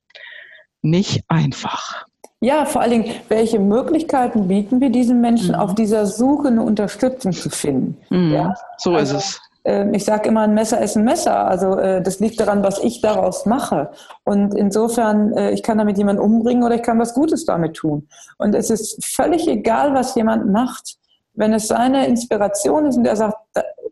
nicht 0.81 1.23
einfach. 1.29 2.07
Ja, 2.42 2.64
vor 2.64 2.83
allen 2.83 2.90
Dingen, 2.90 3.14
welche 3.28 3.61
Möglichkeiten 3.61 4.48
bieten 4.48 4.81
wir 4.81 4.90
diesen 4.90 5.20
Menschen, 5.20 5.55
mhm. 5.55 5.61
auf 5.61 5.76
dieser 5.76 6.07
Suche 6.07 6.48
eine 6.48 6.62
Unterstützung 6.62 7.31
zu 7.31 7.48
finden? 7.50 7.96
Mhm. 8.11 8.33
Ja? 8.33 8.55
So 8.78 8.96
also, 8.96 9.16
ist 9.16 9.24
es. 9.24 9.40
Ähm, 9.64 9.94
ich 9.94 10.05
sage 10.05 10.28
immer, 10.28 10.40
ein 10.40 10.52
Messer 10.52 10.81
ist 10.81 10.96
ein 10.96 11.05
Messer. 11.05 11.46
Also 11.46 11.78
äh, 11.78 12.02
das 12.02 12.18
liegt 12.18 12.40
daran, 12.40 12.64
was 12.64 12.83
ich 12.83 13.00
daraus 13.00 13.46
mache. 13.46 13.92
Und 14.24 14.57
insofern, 14.57 15.33
äh, 15.35 15.52
ich 15.52 15.62
kann 15.62 15.78
damit 15.78 15.98
jemanden 15.98 16.20
umbringen 16.20 16.64
oder 16.64 16.74
ich 16.74 16.83
kann 16.83 16.98
was 16.98 17.14
Gutes 17.14 17.44
damit 17.44 17.74
tun. 17.74 18.09
Und 18.38 18.57
es 18.57 18.70
ist 18.70 19.05
völlig 19.05 19.46
egal, 19.46 19.94
was 19.94 20.16
jemand 20.16 20.50
macht. 20.50 20.96
Wenn 21.35 21.52
es 21.52 21.68
seine 21.68 22.09
Inspiration 22.09 22.87
ist 22.87 22.96
und 22.96 23.07
er 23.07 23.16
sagt, 23.16 23.37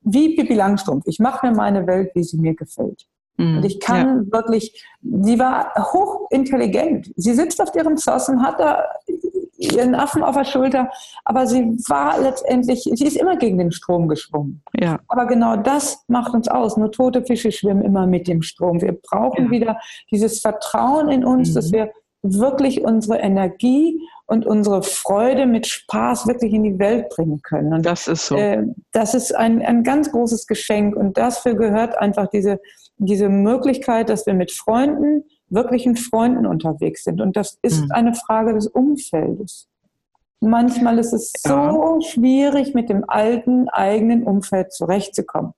wie 0.02 0.34
Pippi 0.34 0.54
Langstrumpf, 0.54 1.06
ich 1.06 1.20
mache 1.20 1.46
mir 1.46 1.54
meine 1.54 1.86
Welt, 1.86 2.10
wie 2.14 2.24
sie 2.24 2.36
mir 2.36 2.54
gefällt. 2.56 3.06
Mhm. 3.40 3.56
Und 3.58 3.64
ich 3.64 3.80
kann 3.80 4.26
ja. 4.26 4.38
wirklich, 4.38 4.84
sie 5.02 5.38
war 5.38 5.72
hochintelligent. 5.92 7.10
Sie 7.16 7.32
sitzt 7.32 7.60
auf 7.60 7.74
ihrem 7.74 7.96
Zoss 7.96 8.28
und 8.28 8.42
hat 8.42 8.60
da 8.60 8.84
ihren 9.56 9.94
Affen 9.94 10.22
auf 10.22 10.36
der 10.36 10.44
Schulter, 10.44 10.90
aber 11.24 11.46
sie 11.46 11.76
war 11.88 12.18
letztendlich, 12.18 12.88
sie 12.94 13.06
ist 13.06 13.16
immer 13.16 13.36
gegen 13.36 13.58
den 13.58 13.72
Strom 13.72 14.08
geschwommen. 14.08 14.62
Ja. 14.78 14.98
Aber 15.08 15.26
genau 15.26 15.56
das 15.56 16.02
macht 16.08 16.32
uns 16.32 16.48
aus. 16.48 16.76
Nur 16.78 16.90
tote 16.90 17.22
Fische 17.22 17.52
schwimmen 17.52 17.82
immer 17.82 18.06
mit 18.06 18.26
dem 18.26 18.40
Strom. 18.40 18.80
Wir 18.80 18.92
brauchen 18.92 19.46
ja. 19.46 19.50
wieder 19.50 19.80
dieses 20.10 20.40
Vertrauen 20.40 21.10
in 21.10 21.24
uns, 21.24 21.50
mhm. 21.50 21.54
dass 21.54 21.72
wir 21.72 21.90
wirklich 22.22 22.82
unsere 22.84 23.18
Energie 23.18 24.00
und 24.26 24.46
unsere 24.46 24.82
Freude 24.82 25.46
mit 25.46 25.66
Spaß 25.66 26.26
wirklich 26.26 26.52
in 26.52 26.62
die 26.62 26.78
Welt 26.78 27.08
bringen 27.10 27.42
können. 27.42 27.72
Und 27.72 27.84
das 27.84 28.08
ist 28.08 28.26
so. 28.26 28.36
Äh, 28.36 28.64
das 28.92 29.14
ist 29.14 29.34
ein, 29.34 29.60
ein 29.60 29.82
ganz 29.82 30.12
großes 30.12 30.46
Geschenk 30.46 30.96
und 30.96 31.18
dafür 31.18 31.54
gehört 31.54 31.98
einfach 31.98 32.28
diese, 32.28 32.60
diese 33.00 33.28
Möglichkeit, 33.28 34.08
dass 34.08 34.26
wir 34.26 34.34
mit 34.34 34.52
Freunden, 34.52 35.24
wirklichen 35.48 35.96
Freunden 35.96 36.46
unterwegs 36.46 37.04
sind. 37.04 37.20
Und 37.20 37.36
das 37.36 37.58
ist 37.62 37.84
mhm. 37.84 37.92
eine 37.92 38.14
Frage 38.14 38.54
des 38.54 38.66
Umfeldes. 38.66 39.68
Manchmal 40.40 40.98
ist 40.98 41.12
es 41.12 41.32
ja. 41.44 41.72
so 41.72 42.00
schwierig, 42.00 42.74
mit 42.74 42.88
dem 42.88 43.08
alten 43.08 43.68
eigenen 43.68 44.22
Umfeld 44.22 44.72
zurechtzukommen. 44.72 45.52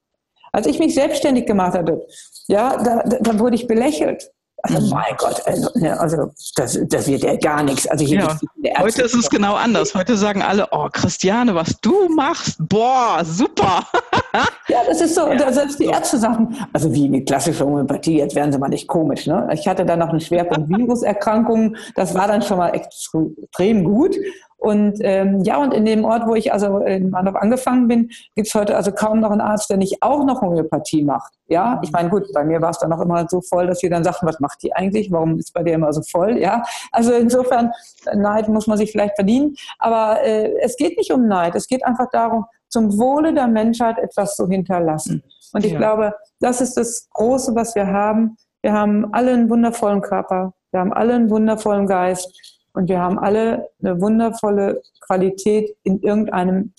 Als 0.52 0.66
ich 0.66 0.78
mich 0.78 0.94
selbstständig 0.94 1.46
gemacht 1.46 1.74
hatte, 1.74 2.06
ja, 2.46 2.76
da, 2.82 3.02
da 3.02 3.38
wurde 3.38 3.56
ich 3.56 3.66
belächelt. 3.66 4.30
Also 4.62 4.80
mhm. 4.80 4.90
mein 4.90 5.16
Gott, 5.18 5.42
also, 5.44 5.68
ne, 5.74 5.98
also 5.98 6.30
das, 6.54 6.78
das 6.88 7.08
wird 7.08 7.24
ja 7.24 7.34
gar 7.36 7.64
nichts. 7.64 7.86
Also 7.88 8.04
hier 8.04 8.28
ja. 8.62 8.78
Heute 8.78 9.02
ist 9.02 9.14
es 9.14 9.28
genau 9.28 9.54
anders. 9.54 9.92
Heute 9.94 10.16
sagen 10.16 10.40
alle, 10.40 10.68
oh 10.70 10.88
Christiane, 10.92 11.54
was 11.54 11.80
du 11.80 12.08
machst, 12.14 12.56
boah, 12.60 13.24
super. 13.24 13.84
ja, 14.68 14.78
das 14.86 15.00
ist 15.00 15.16
so. 15.16 15.26
Ja. 15.32 15.52
selbst 15.52 15.80
die 15.80 15.86
Ärzte 15.86 16.18
sagen, 16.18 16.56
also 16.72 16.92
wie 16.94 17.08
mit 17.08 17.26
klassischer 17.26 17.64
Homöopathie, 17.64 18.18
jetzt 18.18 18.36
werden 18.36 18.52
sie 18.52 18.58
mal 18.58 18.68
nicht 18.68 18.86
komisch. 18.86 19.26
Ne? 19.26 19.48
Ich 19.52 19.66
hatte 19.66 19.84
dann 19.84 19.98
noch 19.98 20.10
einen 20.10 20.20
Schwerpunkt 20.20 20.68
Viruserkrankungen. 20.78 21.76
Das 21.96 22.14
war 22.14 22.28
dann 22.28 22.42
schon 22.42 22.58
mal 22.58 22.70
extrem 22.70 23.82
gut. 23.82 24.16
Und 24.62 24.98
ähm, 25.00 25.40
ja, 25.42 25.56
und 25.60 25.74
in 25.74 25.84
dem 25.84 26.04
Ort, 26.04 26.28
wo 26.28 26.36
ich 26.36 26.52
also 26.52 26.78
in 26.78 27.10
Mannhof 27.10 27.34
angefangen 27.34 27.88
bin, 27.88 28.10
gibt 28.36 28.46
es 28.46 28.54
heute 28.54 28.76
also 28.76 28.92
kaum 28.92 29.18
noch 29.18 29.32
einen 29.32 29.40
Arzt, 29.40 29.68
der 29.68 29.76
nicht 29.76 30.00
auch 30.02 30.24
noch 30.24 30.40
Homöopathie 30.40 31.02
macht. 31.02 31.32
Ja, 31.48 31.80
ich 31.82 31.90
meine, 31.90 32.08
gut, 32.10 32.32
bei 32.32 32.44
mir 32.44 32.62
war 32.62 32.70
es 32.70 32.78
dann 32.78 32.92
auch 32.92 33.00
immer 33.00 33.26
so 33.28 33.40
voll, 33.40 33.66
dass 33.66 33.80
sie 33.80 33.88
dann 33.88 34.04
sagten, 34.04 34.24
was 34.24 34.38
macht 34.38 34.62
die 34.62 34.72
eigentlich? 34.72 35.10
Warum 35.10 35.36
ist 35.36 35.52
bei 35.52 35.64
dir 35.64 35.74
immer 35.74 35.92
so 35.92 36.00
voll? 36.02 36.38
Ja, 36.38 36.62
also 36.92 37.12
insofern, 37.12 37.72
Neid 38.14 38.48
muss 38.48 38.68
man 38.68 38.78
sich 38.78 38.92
vielleicht 38.92 39.16
verdienen. 39.16 39.56
Aber 39.80 40.22
äh, 40.22 40.54
es 40.60 40.76
geht 40.76 40.96
nicht 40.96 41.12
um 41.12 41.26
Neid. 41.26 41.56
Es 41.56 41.66
geht 41.66 41.84
einfach 41.84 42.06
darum, 42.12 42.44
zum 42.68 42.96
Wohle 42.98 43.34
der 43.34 43.48
Menschheit 43.48 43.98
etwas 43.98 44.36
zu 44.36 44.46
hinterlassen. 44.46 45.24
Und 45.52 45.66
ich 45.66 45.72
ja. 45.72 45.78
glaube, 45.78 46.14
das 46.38 46.60
ist 46.60 46.76
das 46.76 47.08
Große, 47.10 47.52
was 47.56 47.74
wir 47.74 47.88
haben. 47.88 48.36
Wir 48.62 48.74
haben 48.74 49.12
alle 49.12 49.32
einen 49.32 49.50
wundervollen 49.50 50.02
Körper. 50.02 50.52
Wir 50.70 50.78
haben 50.78 50.92
alle 50.92 51.14
einen 51.14 51.30
wundervollen 51.30 51.88
Geist. 51.88 52.51
Und 52.74 52.88
wir 52.88 53.00
haben 53.00 53.18
alle 53.18 53.68
eine 53.82 54.00
wundervolle 54.00 54.82
Qualität. 55.00 55.76
In 55.82 56.00
irgendeinem 56.00 56.72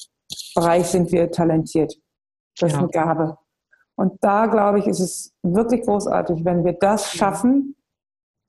Bereich 0.56 0.88
sind 0.88 1.12
wir 1.12 1.32
talentiert. 1.32 1.94
Das 2.60 2.72
ja. 2.72 2.78
ist 2.78 2.84
eine 2.84 2.90
Gabe. 2.90 3.38
Und 3.96 4.14
da, 4.22 4.48
glaube 4.48 4.80
ich, 4.80 4.88
ist 4.88 5.00
es 5.00 5.34
wirklich 5.44 5.84
großartig, 5.84 6.44
wenn 6.46 6.64
wir 6.66 6.74
das 6.74 7.12
schaffen, 7.12 7.76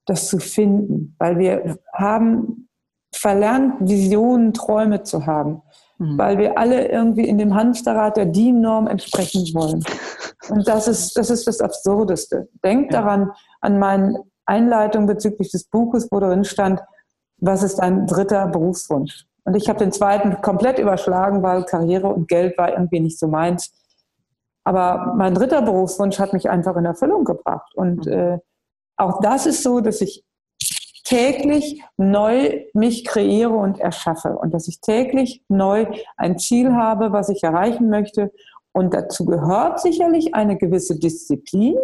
das 0.06 0.28
zu 0.28 0.38
finden. 0.38 1.14
Weil 1.18 1.38
wir 1.38 1.78
haben 1.92 2.68
verlernt, 3.14 3.74
Visionen, 3.80 4.52
Träume 4.52 5.02
zu 5.02 5.26
haben. 5.26 5.62
Mhm. 5.98 6.18
Weil 6.18 6.38
wir 6.38 6.58
alle 6.58 6.88
irgendwie 6.88 7.28
in 7.28 7.38
dem 7.38 7.54
Hamsterrad 7.54 8.16
der 8.16 8.26
DIN-Norm 8.26 8.86
entsprechen 8.86 9.42
wollen. 9.54 9.84
Und 10.48 10.66
das 10.66 10.88
ist, 10.88 11.16
das 11.16 11.30
ist 11.30 11.46
das 11.46 11.60
Absurdeste. 11.60 12.48
Denkt 12.64 12.92
ja. 12.92 13.00
daran, 13.00 13.30
an 13.60 13.78
meine 13.78 14.24
Einleitung 14.46 15.06
bezüglich 15.06 15.50
des 15.50 15.64
Buches, 15.64 16.08
wo 16.10 16.20
darin 16.20 16.44
stand, 16.44 16.80
was 17.44 17.62
ist 17.62 17.76
dein 17.76 18.06
dritter 18.06 18.46
Berufswunsch? 18.48 19.26
Und 19.44 19.54
ich 19.54 19.68
habe 19.68 19.78
den 19.78 19.92
zweiten 19.92 20.40
komplett 20.40 20.78
überschlagen, 20.78 21.42
weil 21.42 21.64
Karriere 21.64 22.08
und 22.08 22.28
Geld 22.28 22.56
war 22.56 22.72
irgendwie 22.72 23.00
nicht 23.00 23.18
so 23.18 23.28
meins. 23.28 23.72
Aber 24.64 25.12
mein 25.16 25.34
dritter 25.34 25.60
Berufswunsch 25.60 26.18
hat 26.18 26.32
mich 26.32 26.48
einfach 26.48 26.76
in 26.76 26.86
Erfüllung 26.86 27.24
gebracht. 27.24 27.74
Und 27.74 28.06
mhm. 28.06 28.12
äh, 28.12 28.38
auch 28.96 29.20
das 29.20 29.44
ist 29.44 29.62
so, 29.62 29.80
dass 29.80 30.00
ich 30.00 30.24
täglich 31.04 31.82
neu 31.98 32.64
mich 32.72 33.04
kreiere 33.04 33.52
und 33.52 33.78
erschaffe 33.78 34.38
und 34.38 34.54
dass 34.54 34.66
ich 34.68 34.80
täglich 34.80 35.44
neu 35.48 35.86
ein 36.16 36.38
Ziel 36.38 36.72
habe, 36.72 37.12
was 37.12 37.28
ich 37.28 37.42
erreichen 37.42 37.90
möchte. 37.90 38.32
Und 38.72 38.94
dazu 38.94 39.26
gehört 39.26 39.80
sicherlich 39.80 40.34
eine 40.34 40.56
gewisse 40.56 40.98
Disziplin. 40.98 41.76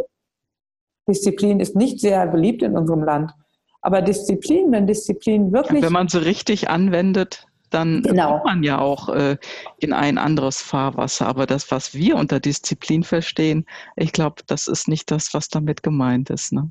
Disziplin 1.06 1.60
ist 1.60 1.76
nicht 1.76 2.00
sehr 2.00 2.26
beliebt 2.26 2.62
in 2.62 2.78
unserem 2.78 3.04
Land. 3.04 3.34
Aber 3.82 4.02
Disziplin, 4.02 4.70
wenn 4.72 4.86
Disziplin 4.86 5.52
wirklich. 5.52 5.82
Wenn 5.82 5.92
man 5.92 6.08
sie 6.08 6.22
richtig 6.22 6.68
anwendet, 6.68 7.46
dann 7.70 8.02
genau. 8.02 8.32
kommt 8.32 8.44
man 8.44 8.62
ja 8.62 8.78
auch 8.78 9.08
äh, 9.08 9.36
in 9.78 9.92
ein 9.92 10.18
anderes 10.18 10.60
Fahrwasser. 10.60 11.26
Aber 11.26 11.46
das, 11.46 11.70
was 11.70 11.94
wir 11.94 12.16
unter 12.16 12.40
Disziplin 12.40 13.02
verstehen, 13.02 13.66
ich 13.96 14.12
glaube, 14.12 14.42
das 14.46 14.68
ist 14.68 14.88
nicht 14.88 15.10
das, 15.10 15.32
was 15.32 15.48
damit 15.48 15.82
gemeint 15.82 16.30
ist. 16.30 16.52
Ne? 16.52 16.70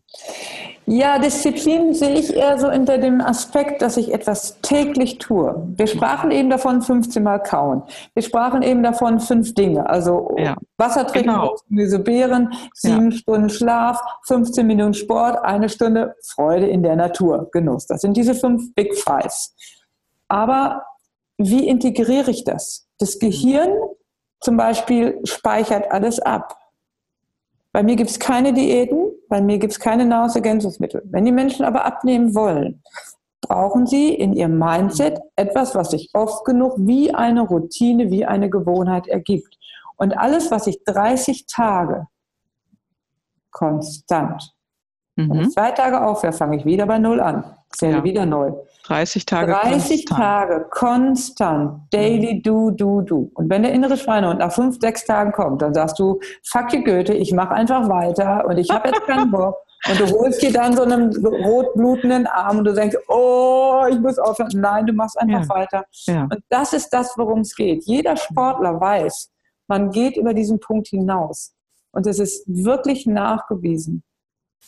Ja, 0.86 1.20
Disziplin 1.20 1.94
sehe 1.94 2.16
ich 2.16 2.36
eher 2.36 2.58
so 2.58 2.68
unter 2.68 2.98
dem 2.98 3.22
Aspekt, 3.22 3.82
dass 3.82 3.96
ich 3.96 4.12
etwas 4.12 4.60
täglich 4.62 5.20
tue. 5.20 5.68
Wir 5.76 5.86
sprachen 5.86 6.32
eben 6.32 6.50
davon 6.50 6.82
15 6.82 7.22
Mal 7.22 7.40
kauen. 7.40 7.84
Wir 8.16 8.24
sprachen 8.24 8.64
eben 8.64 8.82
davon 8.82 9.20
fünf 9.20 9.54
Dinge. 9.54 9.88
Also 9.88 10.36
ja. 10.38 10.56
Wasser 10.78 11.06
trinken, 11.06 11.30
genau. 11.30 11.56
Gemüse, 11.68 12.00
Beeren, 12.00 12.52
sieben 12.74 13.12
ja. 13.12 13.18
Stunden 13.18 13.50
Schlaf, 13.50 14.02
15 14.26 14.66
Minuten 14.66 14.96
Sport, 14.96 15.44
eine 15.44 15.70
Stunde 15.70 16.16
Freude 16.26 16.68
in 16.68 16.82
der 16.82 16.96
Natur, 16.96 17.50
Genuss. 17.52 17.86
Das 17.86 18.02
sind 18.02 18.18
diese 18.18 18.34
fünf 18.34 18.74
Big 18.74 18.96
Fives. 18.96 19.56
Aber 20.28 20.84
wie 21.40 21.68
integriere 21.68 22.30
ich 22.30 22.44
das? 22.44 22.88
Das 23.00 23.18
Gehirn 23.18 23.72
zum 24.42 24.58
Beispiel 24.58 25.20
speichert 25.24 25.90
alles 25.92 26.20
ab. 26.20 26.58
Bei 27.72 27.82
mir 27.82 27.96
gibt 27.96 28.10
es 28.10 28.20
keine 28.20 28.54
Diäten, 28.54 29.12
bei 29.30 29.42
mir 29.42 29.58
gibt 29.58 29.74
es 29.74 29.80
keine 29.80 30.06
Nahrungsergänzungsmittel. 30.06 31.02
Wenn 31.06 31.24
die 31.24 31.32
Menschen 31.32 31.64
aber 31.64 31.86
abnehmen 31.86 32.36
wollen, 32.36 32.84
brauchen 33.42 33.88
sie 33.88 34.14
in 34.14 34.34
ihrem 34.34 34.60
Mindset 34.60 35.20
etwas, 35.38 35.76
was 35.76 35.92
sich 35.92 36.10
oft 36.14 36.44
genug 36.46 36.74
wie 36.78 37.14
eine 37.14 37.42
Routine, 37.42 38.12
wie 38.12 38.26
eine 38.26 38.50
Gewohnheit 38.50 39.08
ergibt. 39.08 39.58
Und 39.96 40.18
alles, 40.18 40.52
was 40.52 40.68
ich 40.68 40.84
30 40.84 41.46
Tage 41.46 42.08
konstant, 43.52 44.54
mhm. 45.16 45.30
wenn 45.30 45.42
ich 45.42 45.50
zwei 45.52 45.72
Tage 45.72 46.06
aufhöre, 46.06 46.34
fange 46.34 46.58
ich 46.58 46.66
wieder 46.66 46.86
bei 46.86 47.00
Null 47.00 47.22
an, 47.22 47.56
zähle 47.70 47.98
ja. 47.98 48.04
wieder 48.04 48.26
neu. 48.26 48.52
30 48.86 49.26
Tage 49.26 49.52
30 49.52 50.06
konstant. 50.06 50.10
Tage 50.10 50.66
konstant, 50.72 51.82
daily 51.92 52.42
do, 52.42 52.72
do, 52.72 53.02
do. 53.02 53.32
Und 53.36 53.50
wenn 53.50 53.64
der 53.64 53.72
innere 53.72 53.98
Schweinehund 53.98 54.40
nach 54.40 54.52
fünf, 54.52 54.80
sechs 54.80 55.06
Tagen 55.06 55.32
kommt, 55.32 55.62
dann 55.62 55.74
sagst 55.74 56.00
du, 56.00 56.20
fuck 56.44 56.74
you 56.74 56.84
Goethe, 56.84 57.14
ich 57.14 57.32
mache 57.32 57.54
einfach 57.54 57.88
weiter 57.88 58.46
und 58.48 58.58
ich 58.58 58.70
habe 58.72 58.90
jetzt 58.90 59.06
keinen 59.06 59.32
Bock. 59.32 59.56
Und 59.90 59.98
du 59.98 60.20
holst 60.20 60.42
dir 60.42 60.52
dann 60.52 60.76
so 60.76 60.84
einen 60.84 61.16
rotblutenden 61.26 62.28
Arm 62.28 62.58
und 62.58 62.66
du 62.66 62.74
denkst, 62.74 62.98
oh, 63.08 63.86
ich 63.90 63.98
muss 63.98 64.20
aufhören. 64.20 64.50
Nein, 64.56 64.86
du 64.86 64.92
machst 64.92 65.18
einfach 65.18 65.44
ja. 65.44 65.50
weiter. 65.50 65.86
Ja. 66.06 66.24
Und 66.24 66.40
das 66.50 66.74
ist 66.74 66.90
das, 66.90 67.14
worum 67.16 67.40
es 67.40 67.56
geht. 67.56 67.86
Jeder 67.86 68.18
Sportler 68.18 68.78
weiß, 68.82 69.32
man 69.70 69.90
geht 69.92 70.18
über 70.18 70.34
diesen 70.34 70.60
Punkt 70.60 70.90
hinaus. 70.90 71.54
Und 71.94 72.08
es 72.08 72.20
ist 72.20 72.44
wirklich 72.46 73.06
nachgewiesen 73.06 74.04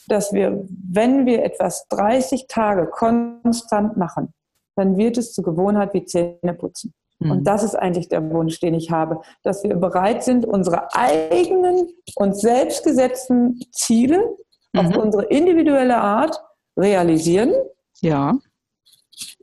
dass 0.07 0.33
wir, 0.33 0.65
wenn 0.91 1.25
wir 1.25 1.43
etwas 1.43 1.87
30 1.89 2.47
Tage 2.47 2.87
konstant 2.87 3.97
machen, 3.97 4.33
dann 4.75 4.97
wird 4.97 5.17
es 5.17 5.33
zur 5.33 5.43
Gewohnheit 5.43 5.93
wie 5.93 6.05
Zähne 6.05 6.53
putzen. 6.53 6.93
Mhm. 7.19 7.31
Und 7.31 7.43
das 7.45 7.63
ist 7.63 7.75
eigentlich 7.75 8.09
der 8.09 8.29
Wunsch, 8.31 8.59
den 8.59 8.73
ich 8.73 8.91
habe, 8.91 9.21
dass 9.43 9.63
wir 9.63 9.75
bereit 9.75 10.23
sind, 10.23 10.45
unsere 10.45 10.93
eigenen 10.95 11.89
und 12.15 12.37
selbst 12.37 12.83
gesetzten 12.83 13.59
Ziele 13.71 14.37
mhm. 14.73 14.79
auf 14.79 14.97
unsere 14.97 15.25
individuelle 15.25 15.97
Art 15.97 16.41
realisieren. 16.77 17.53
Ja. 18.01 18.37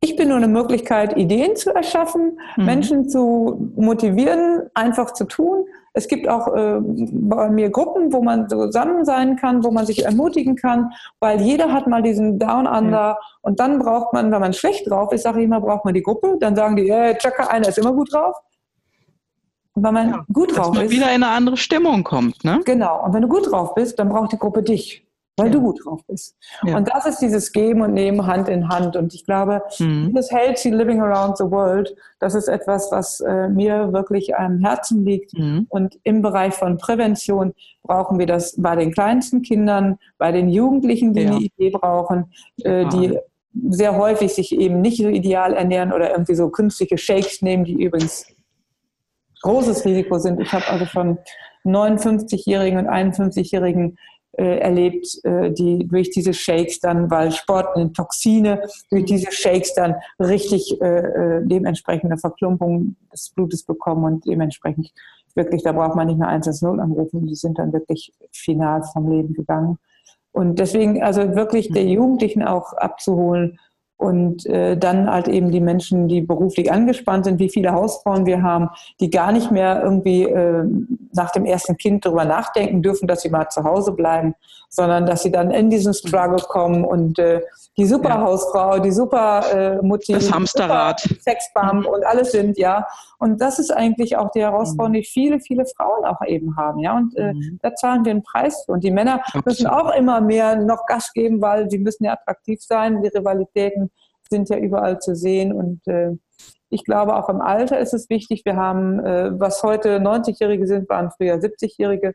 Ich 0.01 0.17
bin 0.17 0.29
nur 0.29 0.39
eine 0.39 0.49
Möglichkeit, 0.49 1.17
Ideen 1.17 1.55
zu 1.57 1.71
erschaffen, 1.71 2.41
mhm. 2.57 2.65
Menschen 2.65 3.09
zu 3.09 3.73
motivieren, 3.77 4.69
einfach 4.75 5.13
zu 5.13 5.25
tun. 5.25 5.65
Es 5.93 6.09
gibt 6.09 6.29
auch 6.29 6.49
äh, 6.55 6.79
bei 6.81 7.51
mir 7.51 7.71
Gruppen, 7.71 8.13
wo 8.13 8.23
man 8.23 8.49
zusammen 8.49 9.05
sein 9.05 9.37
kann, 9.37 9.65
wo 9.65 9.71
man 9.71 9.87
sich 9.87 10.05
ermutigen 10.05 10.57
kann, 10.57 10.93
weil 11.21 11.41
jeder 11.41 11.73
hat 11.73 11.87
mal 11.87 12.03
diesen 12.03 12.39
Down 12.39 12.67
Under 12.67 13.11
mhm. 13.11 13.17
und 13.43 13.61
dann 13.61 13.79
braucht 13.79 14.13
man, 14.13 14.31
wenn 14.31 14.41
man 14.41 14.53
schlecht 14.53 14.89
drauf 14.89 15.13
ist, 15.13 15.23
sage 15.23 15.41
ich 15.41 15.45
immer, 15.45 15.61
braucht 15.61 15.85
man 15.85 15.95
die 15.95 16.03
Gruppe. 16.03 16.37
Dann 16.41 16.55
sagen 16.55 16.77
die, 16.77 16.93
hey, 16.93 17.17
Chaka, 17.17 17.49
einer 17.49 17.69
ist 17.69 17.79
immer 17.79 17.93
gut 17.93 18.13
drauf. 18.13 18.37
Und 19.75 19.85
wenn 19.85 19.95
man 19.95 20.11
ja, 20.11 20.25
gut 20.33 20.57
drauf 20.57 20.69
dass 20.69 20.77
man 20.77 20.87
ist. 20.87 20.93
wieder 20.93 21.07
in 21.07 21.23
eine 21.23 21.29
andere 21.29 21.57
Stimmung 21.57 22.05
kommt, 22.05 22.45
ne? 22.45 22.61
Genau. 22.65 23.05
Und 23.05 23.15
wenn 23.15 23.23
du 23.23 23.29
gut 23.29 23.51
drauf 23.51 23.75
bist, 23.75 23.99
dann 23.99 24.09
braucht 24.09 24.33
die 24.33 24.39
Gruppe 24.39 24.63
dich 24.63 25.08
weil 25.39 25.47
ja. 25.47 25.53
du 25.53 25.61
gut 25.61 25.81
drauf 25.85 26.01
bist. 26.07 26.37
Ja. 26.65 26.77
Und 26.77 26.89
das 26.93 27.07
ist 27.07 27.21
dieses 27.21 27.53
Geben 27.53 27.81
und 27.83 27.95
Nehmen 27.95 28.27
Hand 28.27 28.49
in 28.49 28.69
Hand. 28.69 28.97
Und 28.97 29.15
ich 29.15 29.25
glaube, 29.25 29.63
mhm. 29.79 30.09
dieses 30.09 30.31
Healthy 30.31 30.71
Living 30.71 31.01
Around 31.01 31.39
the 31.39 31.45
World, 31.45 31.95
das 32.19 32.35
ist 32.35 32.49
etwas, 32.49 32.91
was 32.91 33.21
äh, 33.21 33.49
mir 33.49 33.93
wirklich 33.93 34.37
am 34.37 34.59
Herzen 34.59 35.05
liegt. 35.05 35.33
Mhm. 35.39 35.67
Und 35.69 35.99
im 36.03 36.23
Bereich 36.23 36.55
von 36.55 36.77
Prävention 36.77 37.55
brauchen 37.83 38.19
wir 38.19 38.27
das 38.27 38.55
bei 38.59 38.77
den 38.77 38.93
kleinsten 38.93 39.43
Kindern, 39.43 39.99
bei 40.19 40.33
den 40.33 40.49
Jugendlichen, 40.49 41.15
die 41.15 41.23
ja. 41.23 41.31
eine 41.31 41.41
Idee 41.41 41.71
brauchen, 41.71 42.33
äh, 42.65 42.87
die 42.89 43.19
sehr 43.71 43.97
häufig 43.97 44.35
sich 44.35 44.53
eben 44.53 44.81
nicht 44.81 44.99
so 44.99 45.09
ideal 45.09 45.55
ernähren 45.55 45.93
oder 45.93 46.11
irgendwie 46.11 46.35
so 46.35 46.49
künstliche 46.51 46.99
Shakes 46.99 47.43
nehmen, 47.43 47.65
die 47.65 47.83
übrigens 47.83 48.27
großes 49.43 49.85
Risiko 49.85 50.19
sind. 50.19 50.41
Ich 50.41 50.53
habe 50.53 50.67
also 50.69 50.85
von 50.87 51.19
59-Jährigen 51.65 52.79
und 52.79 52.89
51-Jährigen 52.89 53.99
äh, 54.33 54.59
erlebt, 54.59 55.07
äh, 55.25 55.51
die 55.51 55.87
durch 55.87 56.11
diese 56.11 56.33
Shakes 56.33 56.81
dann, 56.81 57.11
weil 57.11 57.33
Sport 57.33 57.77
und 57.77 57.95
Toxine 57.97 58.63
durch 58.91 59.05
diese 59.05 59.33
Shakes 59.33 59.75
dann 59.75 59.95
richtig 60.21 60.81
äh, 60.81 60.99
äh, 60.99 61.41
dementsprechende 61.45 62.19
Verklumpung 62.19 62.97
des 63.13 63.31
Blutes 63.31 63.63
bekommen 63.65 64.05
und 64.05 64.27
dementsprechend 64.27 64.93
wirklich, 65.35 65.63
da 65.63 65.73
braucht 65.73 65.97
man 65.97 66.07
nicht 66.09 66.19
mehr 66.19 66.29
110 66.29 66.81
anrufen, 66.81 67.27
die 67.27 67.35
sind 67.35 67.59
dann 67.59 67.73
wirklich 67.73 68.13
final 68.33 68.83
vom 68.93 69.11
Leben 69.11 69.35
gegangen. 69.35 69.79
Und 70.33 70.59
deswegen, 70.59 71.03
also 71.03 71.35
wirklich 71.35 71.71
der 71.71 71.85
mhm. 71.85 71.91
Jugendlichen 71.91 72.43
auch 72.43 72.73
abzuholen, 72.75 73.59
und 73.99 74.47
äh, 74.47 74.77
dann 74.77 75.11
halt 75.11 75.27
eben 75.27 75.51
die 75.51 75.61
Menschen, 75.61 76.07
die 76.07 76.21
beruflich 76.21 76.71
angespannt 76.71 77.25
sind, 77.25 77.41
wie 77.41 77.51
viele 77.51 77.73
Hausfrauen 77.73 78.27
wir 78.27 78.43
haben, 78.43 78.69
die 79.01 79.11
gar 79.11 79.33
nicht 79.33 79.51
mehr 79.51 79.83
irgendwie 79.83 80.23
äh, 80.23 80.65
nach 81.13 81.31
dem 81.31 81.45
ersten 81.45 81.77
Kind 81.77 82.05
darüber 82.05 82.25
nachdenken 82.25 82.83
dürfen, 82.83 83.09
dass 83.09 83.23
sie 83.23 83.31
mal 83.31 83.49
zu 83.49 83.65
Hause 83.65 83.93
bleiben, 83.93 84.35
sondern 84.69 85.07
dass 85.07 85.23
sie 85.23 85.33
dann 85.33 85.51
in 85.51 85.71
diesen 85.71 85.95
Struggle 85.95 86.45
kommen 86.47 86.85
und 86.85 87.19
äh, 87.19 87.43
die 87.77 87.87
super 87.87 88.11
ja. 88.11 88.21
Hausfrau, 88.21 88.79
die 88.79 88.91
super 88.91 89.43
äh, 89.53 89.83
Mutti, 89.83 90.13
das 90.13 90.33
Hamsterrad, 90.33 91.01
Sexbomb 91.21 91.85
mhm. 91.85 91.87
und 91.87 92.05
alles 92.05 92.33
sind, 92.33 92.59
ja. 92.59 92.87
Und 93.19 93.41
das 93.41 93.59
ist 93.59 93.71
eigentlich 93.71 94.17
auch 94.17 94.31
die 94.31 94.43
Herausforderung, 94.43 94.95
die 94.95 95.05
viele, 95.05 95.41
viele 95.41 95.65
Frauen 95.65 96.05
auch 96.05 96.21
eben 96.27 96.57
haben, 96.57 96.81
ja. 96.81 96.97
Und 96.97 97.17
äh, 97.17 97.33
mhm. 97.33 97.59
da 97.63 97.75
zahlen 97.75 98.05
wir 98.05 98.11
einen 98.11 98.23
Preis 98.23 98.65
für. 98.65 98.73
Und 98.73 98.85
die 98.85 98.91
Männer 98.91 99.21
Absolut. 99.25 99.47
müssen 99.47 99.67
auch 99.67 99.95
immer 99.95 100.21
mehr 100.21 100.57
noch 100.57 100.87
Gas 100.87 101.13
geben, 101.13 101.41
weil 101.41 101.71
sie 101.71 101.79
müssen 101.79 102.05
ja 102.05 102.13
attraktiv 102.13 102.61
sein. 102.63 103.03
Die 103.03 103.09
Rivalitäten 103.09 103.91
sind 104.29 104.49
ja 104.49 104.59
überall 104.59 104.99
zu 104.99 105.15
sehen 105.15 105.53
und 105.53 105.87
äh, 105.87 106.11
ich 106.71 106.85
glaube, 106.85 107.17
auch 107.17 107.29
im 107.29 107.41
Alter 107.41 107.79
ist 107.79 107.95
es 107.95 108.11
wichtig. 108.11 108.43
Wir 108.45 108.57
haben, 108.57 109.01
äh, 109.01 109.39
was 109.39 109.63
heute 109.63 109.99
90-Jährige 109.99 110.67
sind, 110.67 110.89
waren 110.89 111.11
früher 111.11 111.37
70-Jährige. 111.37 112.15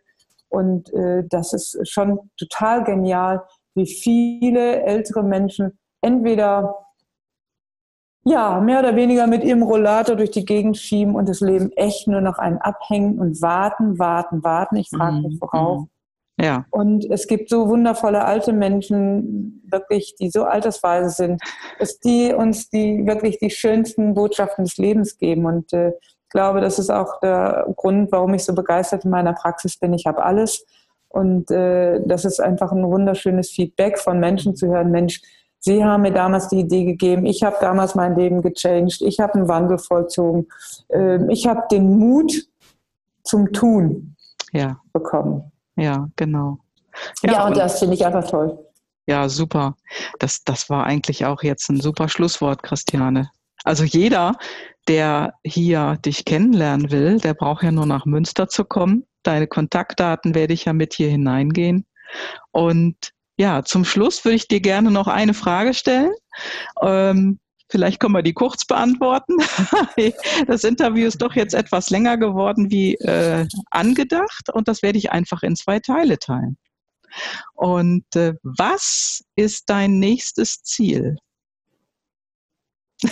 Und 0.49 0.93
äh, 0.93 1.23
das 1.27 1.53
ist 1.53 1.89
schon 1.89 2.29
total 2.37 2.83
genial, 2.83 3.43
wie 3.75 3.87
viele 3.87 4.83
ältere 4.83 5.23
Menschen 5.23 5.79
entweder 6.01 6.75
ja, 8.25 8.61
mehr 8.61 8.79
oder 8.79 8.95
weniger 8.95 9.27
mit 9.27 9.43
ihrem 9.43 9.63
Rollator 9.63 10.15
durch 10.15 10.31
die 10.31 10.45
Gegend 10.45 10.77
schieben 10.77 11.15
und 11.15 11.27
das 11.27 11.41
Leben 11.41 11.71
echt 11.73 12.07
nur 12.07 12.21
noch 12.21 12.37
einen 12.37 12.57
abhängen 12.57 13.19
und 13.19 13.41
warten, 13.41 13.99
warten, 13.99 14.43
warten. 14.43 14.77
Ich 14.77 14.89
frage 14.89 15.27
mich, 15.27 15.41
worauf. 15.41 15.87
Ja. 16.39 16.65
Und 16.71 17.05
es 17.11 17.27
gibt 17.27 17.49
so 17.49 17.67
wundervolle 17.67 18.25
alte 18.25 18.53
Menschen, 18.53 19.61
wirklich, 19.67 20.15
die 20.19 20.29
so 20.29 20.43
altersweise 20.43 21.09
sind, 21.09 21.41
dass 21.79 21.99
die 21.99 22.33
uns 22.33 22.69
die 22.69 23.05
wirklich 23.05 23.37
die 23.37 23.51
schönsten 23.51 24.13
Botschaften 24.13 24.65
des 24.65 24.77
Lebens 24.77 25.17
geben. 25.17 25.45
Und 25.45 25.71
äh, 25.73 25.89
ich 25.89 26.29
glaube, 26.29 26.61
das 26.61 26.79
ist 26.79 26.89
auch 26.89 27.19
der 27.19 27.67
Grund, 27.75 28.11
warum 28.11 28.33
ich 28.33 28.43
so 28.43 28.55
begeistert 28.55 29.05
in 29.05 29.11
meiner 29.11 29.33
Praxis 29.33 29.77
bin. 29.77 29.93
Ich 29.93 30.07
habe 30.07 30.23
alles. 30.23 30.65
Und 31.09 31.51
äh, 31.51 32.01
das 32.05 32.25
ist 32.25 32.39
einfach 32.39 32.71
ein 32.71 32.83
wunderschönes 32.83 33.51
Feedback 33.51 33.99
von 33.99 34.19
Menschen 34.19 34.55
zu 34.55 34.67
hören, 34.67 34.89
Mensch, 34.89 35.21
Sie 35.65 35.81
haben 35.81 36.01
mir 36.01 36.11
damals 36.11 36.49
die 36.49 36.59
Idee 36.59 36.83
gegeben, 36.83 37.25
ich 37.25 37.41
habe 37.41 37.55
damals 37.61 37.95
mein 37.95 38.17
Leben 38.17 38.41
gechanged, 38.41 39.01
ich 39.01 39.21
habe 39.21 39.35
einen 39.35 39.47
Wandel 39.47 39.77
vollzogen, 39.77 40.49
äh, 40.89 41.25
ich 41.31 41.47
habe 41.47 41.61
den 41.71 41.99
Mut 41.99 42.33
zum 43.23 43.53
Tun 43.53 44.17
ja. 44.51 44.81
bekommen. 44.91 45.52
Ja, 45.75 46.09
genau. 46.15 46.59
Ja, 47.23 47.33
ja 47.33 47.47
und, 47.47 47.57
das 47.57 47.79
finde 47.79 47.95
ich 47.95 48.05
einfach 48.05 48.29
toll. 48.29 48.57
Ja, 49.05 49.27
super. 49.27 49.75
Das, 50.19 50.43
das 50.43 50.69
war 50.69 50.85
eigentlich 50.85 51.25
auch 51.25 51.43
jetzt 51.43 51.69
ein 51.69 51.81
super 51.81 52.07
Schlusswort, 52.07 52.63
Christiane. 52.63 53.29
Also 53.63 53.83
jeder, 53.83 54.37
der 54.87 55.33
hier 55.43 55.97
dich 56.05 56.25
kennenlernen 56.25 56.91
will, 56.91 57.19
der 57.19 57.33
braucht 57.33 57.63
ja 57.63 57.71
nur 57.71 57.85
nach 57.85 58.05
Münster 58.05 58.47
zu 58.47 58.65
kommen. 58.65 59.05
Deine 59.23 59.47
Kontaktdaten 59.47 60.35
werde 60.35 60.53
ich 60.53 60.65
ja 60.65 60.73
mit 60.73 60.93
hier 60.93 61.09
hineingehen. 61.09 61.85
Und 62.51 63.11
ja, 63.37 63.63
zum 63.63 63.83
Schluss 63.85 64.23
würde 64.25 64.35
ich 64.35 64.47
dir 64.47 64.61
gerne 64.61 64.91
noch 64.91 65.07
eine 65.07 65.33
Frage 65.33 65.73
stellen. 65.73 66.13
Ähm, 66.81 67.39
vielleicht 67.73 67.99
können 67.99 68.13
wir 68.13 68.21
die 68.21 68.33
kurz 68.33 68.65
beantworten. 68.65 69.37
das 70.47 70.63
Interview 70.63 71.07
ist 71.07 71.23
doch 71.23 71.33
jetzt 71.33 71.55
etwas 71.55 71.89
länger 71.89 72.17
geworden 72.17 72.69
wie 72.69 72.93
äh, 72.97 73.47
angedacht 73.71 74.53
und 74.53 74.67
das 74.67 74.83
werde 74.83 74.99
ich 74.99 75.11
einfach 75.11 75.41
in 75.41 75.55
zwei 75.55 75.79
Teile 75.79 76.19
teilen. 76.19 76.57
Und 77.55 78.05
äh, 78.15 78.35
was 78.43 79.23
ist 79.35 79.71
dein 79.71 79.97
nächstes 79.97 80.61
Ziel? 80.61 81.17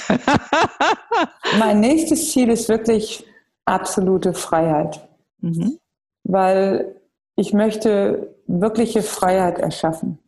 mein 1.60 1.80
nächstes 1.80 2.32
Ziel 2.32 2.50
ist 2.50 2.70
wirklich 2.70 3.26
absolute 3.66 4.36
Freiheit. 4.36 5.10
Mhm. 5.40 5.80
Weil 6.24 7.02
ich 7.36 7.52
möchte 7.52 8.36
wirkliche 8.46 9.02
Freiheit 9.02 9.58
erschaffen. 9.58 10.20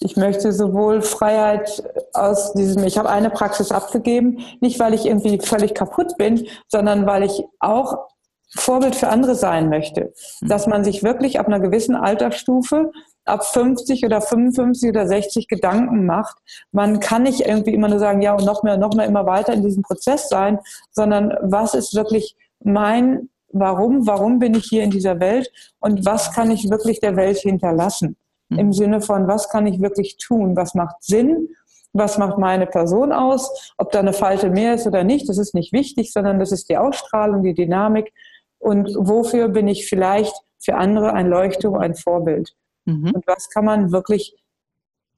Ich 0.00 0.16
möchte 0.16 0.52
sowohl 0.52 1.00
Freiheit 1.00 1.82
aus 2.14 2.52
diesem, 2.54 2.84
ich 2.84 2.98
habe 2.98 3.10
eine 3.10 3.30
Praxis 3.30 3.72
abgegeben, 3.72 4.38
nicht 4.60 4.78
weil 4.78 4.94
ich 4.94 5.06
irgendwie 5.06 5.38
völlig 5.38 5.74
kaputt 5.74 6.16
bin, 6.16 6.46
sondern 6.68 7.06
weil 7.06 7.24
ich 7.24 7.44
auch 7.60 8.08
Vorbild 8.56 8.94
für 8.94 9.08
andere 9.08 9.34
sein 9.34 9.68
möchte. 9.68 10.12
Mhm. 10.40 10.48
Dass 10.48 10.66
man 10.66 10.84
sich 10.84 11.02
wirklich 11.02 11.40
ab 11.40 11.46
einer 11.46 11.60
gewissen 11.60 11.96
Altersstufe 11.96 12.92
ab 13.24 13.44
50 13.44 14.04
oder 14.04 14.20
55 14.20 14.90
oder 14.90 15.08
60 15.08 15.48
Gedanken 15.48 16.04
macht. 16.04 16.36
Man 16.72 17.00
kann 17.00 17.22
nicht 17.22 17.40
irgendwie 17.40 17.72
immer 17.72 17.88
nur 17.88 17.98
sagen, 17.98 18.20
ja, 18.20 18.34
und 18.34 18.44
noch 18.44 18.62
mehr, 18.62 18.76
noch 18.76 18.94
mehr, 18.94 19.06
immer 19.06 19.24
weiter 19.26 19.54
in 19.54 19.62
diesem 19.62 19.82
Prozess 19.82 20.28
sein, 20.28 20.58
sondern 20.90 21.34
was 21.40 21.74
ist 21.74 21.94
wirklich 21.94 22.36
mein 22.62 23.30
Warum, 23.56 24.04
warum 24.08 24.40
bin 24.40 24.54
ich 24.54 24.64
hier 24.64 24.82
in 24.82 24.90
dieser 24.90 25.20
Welt 25.20 25.48
und 25.78 26.04
was 26.04 26.32
kann 26.32 26.50
ich 26.50 26.68
wirklich 26.70 26.98
der 26.98 27.14
Welt 27.14 27.38
hinterlassen? 27.38 28.16
Mhm. 28.48 28.58
Im 28.58 28.72
Sinne 28.72 29.00
von, 29.00 29.28
was 29.28 29.48
kann 29.48 29.68
ich 29.68 29.80
wirklich 29.80 30.16
tun? 30.16 30.56
Was 30.56 30.74
macht 30.74 30.96
Sinn? 31.04 31.50
Was 31.94 32.18
macht 32.18 32.38
meine 32.38 32.66
Person 32.66 33.12
aus? 33.12 33.72
Ob 33.78 33.92
da 33.92 34.00
eine 34.00 34.12
Falte 34.12 34.50
mehr 34.50 34.74
ist 34.74 34.86
oder 34.86 35.04
nicht, 35.04 35.28
das 35.28 35.38
ist 35.38 35.54
nicht 35.54 35.72
wichtig, 35.72 36.12
sondern 36.12 36.38
das 36.38 36.52
ist 36.52 36.68
die 36.68 36.76
Ausstrahlung, 36.76 37.42
die 37.42 37.54
Dynamik. 37.54 38.12
Und 38.58 38.94
wofür 38.98 39.48
bin 39.48 39.68
ich 39.68 39.88
vielleicht 39.88 40.34
für 40.58 40.74
andere 40.74 41.12
ein 41.12 41.28
Leuchtturm, 41.28 41.76
ein 41.76 41.94
Vorbild? 41.94 42.54
Mhm. 42.84 43.12
Und 43.14 43.26
was 43.26 43.48
kann 43.48 43.64
man 43.64 43.92
wirklich 43.92 44.36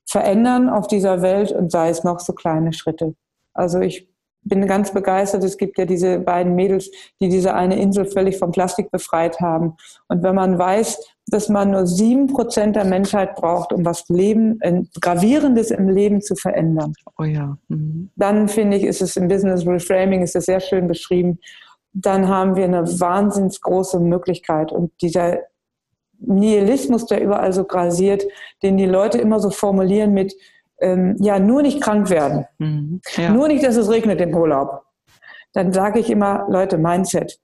verändern 0.05 0.69
auf 0.69 0.87
dieser 0.87 1.23
Welt 1.23 1.51
und 1.51 1.73
sei 1.73 1.89
es 1.89 2.05
noch 2.05 2.21
so 2.21 2.35
kleine 2.35 2.73
Schritte? 2.73 3.15
Also 3.55 3.81
ich 3.81 4.09
bin 4.49 4.67
ganz 4.67 4.93
begeistert. 4.93 5.45
Es 5.45 5.57
gibt 5.57 5.79
ja 5.79 5.85
diese 5.85 6.19
beiden 6.19 6.55
Mädels, 6.55 6.91
die 7.21 7.29
diese 7.29 7.55
eine 7.55 7.81
Insel 7.81 8.07
völlig 8.07 8.39
vom 8.39 8.53
Plastik 8.53 8.91
befreit 8.91 9.41
haben. 9.41 9.75
Und 10.09 10.23
wenn 10.23 10.35
man 10.35 10.59
weiß, 10.59 10.99
dass 11.27 11.49
man 11.49 11.73
nur 11.73 11.87
sieben 11.87 12.29
Prozent 12.29 12.77
der 12.77 12.85
Menschheit 12.85 13.35
braucht, 13.35 13.73
um 13.73 13.85
was 13.85 14.09
Leben, 14.09 14.61
äh, 14.61 14.83
Gravierendes 15.01 15.73
im 15.73 15.89
Leben 15.89 16.23
zu 16.23 16.37
verändern. 16.37 16.93
Oh 17.19 17.25
ja. 17.25 17.59
Mhm. 17.69 18.11
Dann 18.15 18.49
finde 18.49 18.77
ich, 18.77 18.85
ist 18.85 19.03
es 19.03 19.17
im 19.17 19.27
Business 19.27 19.67
Reframing, 19.67 20.23
ist 20.23 20.37
es 20.37 20.45
sehr 20.45 20.61
schön 20.61 20.87
beschrieben. 20.87 21.41
Dann 21.93 22.29
haben 22.29 22.55
wir 22.55 22.65
eine 22.65 22.85
wahnsinnig 23.01 23.61
große 23.61 23.99
Möglichkeit. 23.99 24.71
Und 24.71 24.93
dieser 25.03 25.39
Nihilismus, 26.19 27.07
der 27.07 27.23
überall 27.23 27.53
so 27.53 27.65
grasiert, 27.65 28.25
den 28.63 28.77
die 28.77 28.87
Leute 28.87 29.19
immer 29.19 29.41
so 29.41 29.51
formulieren 29.51 30.13
mit, 30.13 30.35
ähm, 30.81 31.17
ja, 31.21 31.39
nur 31.39 31.63
nicht 31.63 31.81
krank 31.81 32.11
werden. 32.11 32.47
Mhm, 32.59 33.01
ja. 33.17 33.31
Nur 33.31 33.49
nicht, 33.49 33.65
dass 33.65 33.77
es 33.77 33.91
regnet 33.91 34.21
im 34.21 34.35
Urlaub. 34.35 34.83
Dann 35.53 35.73
sage 35.73 36.01
ich 36.01 36.11
immer, 36.11 36.47
Leute, 36.49 36.79
Mindset. 36.79 37.39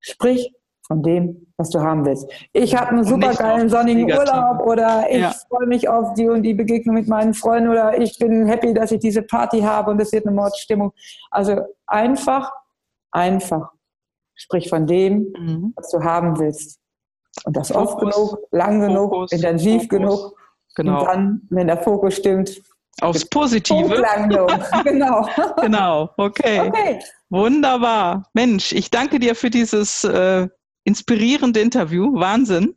Sprich 0.00 0.52
von 0.86 1.02
dem, 1.02 1.46
was 1.56 1.70
du 1.70 1.80
haben 1.80 2.04
willst. 2.04 2.30
Ich 2.52 2.76
habe 2.76 2.90
einen 2.90 3.04
super 3.04 3.32
geilen 3.32 3.68
sonnigen 3.68 4.10
Urlaub 4.12 4.66
oder 4.66 5.06
ich 5.08 5.20
ja. 5.20 5.32
freue 5.48 5.66
mich 5.66 5.88
auf 5.88 6.12
die 6.14 6.28
und 6.28 6.42
die 6.42 6.52
Begegnung 6.52 6.94
mit 6.94 7.08
meinen 7.08 7.32
Freunden 7.32 7.70
oder 7.70 7.98
ich 7.98 8.18
bin 8.18 8.46
happy, 8.46 8.74
dass 8.74 8.92
ich 8.92 9.00
diese 9.00 9.22
Party 9.22 9.60
habe 9.60 9.92
und 9.92 10.00
es 10.00 10.12
wird 10.12 10.26
eine 10.26 10.34
Mordstimmung. 10.34 10.92
Also 11.30 11.60
einfach, 11.86 12.52
einfach. 13.10 13.70
Sprich 14.34 14.68
von 14.68 14.86
dem, 14.86 15.32
mhm. 15.38 15.72
was 15.76 15.90
du 15.90 16.02
haben 16.02 16.38
willst. 16.38 16.80
Und 17.44 17.56
das 17.56 17.68
Fokus, 17.68 17.88
oft 17.88 18.00
genug, 18.00 18.38
lang 18.50 18.80
genug, 18.80 19.10
Fokus, 19.10 19.32
intensiv 19.32 19.82
Fokus. 19.82 19.88
genug 19.88 20.34
Genau. 20.74 21.00
Und 21.00 21.06
dann, 21.06 21.42
wenn 21.50 21.66
der 21.66 21.78
Fokus 21.78 22.16
stimmt, 22.16 22.62
aufs 23.00 23.24
Positive. 23.26 23.88
genau. 24.84 25.28
genau, 25.60 26.10
okay. 26.16 26.68
okay. 26.68 27.00
Wunderbar. 27.28 28.28
Mensch, 28.34 28.72
ich 28.72 28.90
danke 28.90 29.18
dir 29.18 29.34
für 29.34 29.50
dieses 29.50 30.04
äh, 30.04 30.48
inspirierende 30.84 31.60
Interview. 31.60 32.12
Wahnsinn. 32.14 32.76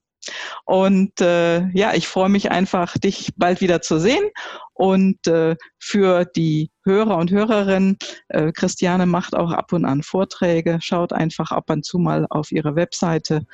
Und 0.66 1.22
äh, 1.22 1.68
ja, 1.70 1.94
ich 1.94 2.08
freue 2.08 2.30
mich 2.30 2.52
einfach, 2.52 2.98
dich 2.98 3.32
bald 3.38 3.62
wieder 3.62 3.82
zu 3.82 4.00
sehen. 4.00 4.30
Und 4.74 5.26
äh, 5.28 5.56
für 5.80 6.26
die 6.26 6.70
Hörer 6.84 7.18
und 7.18 7.32
Hörerinnen, 7.32 7.98
äh, 8.30 8.52
Christiane 8.52 9.06
macht 9.06 9.36
auch 9.36 9.52
ab 9.52 9.72
und 9.74 9.86
an 9.86 10.04
Vorträge. 10.04 10.80
Schaut 10.82 11.14
einfach 11.14 11.52
ab 11.52 11.70
und 11.70 11.86
zu 11.86 11.98
mal 11.98 12.26
auf 12.30 12.52
ihre 12.52 12.76
Webseite 12.76 13.46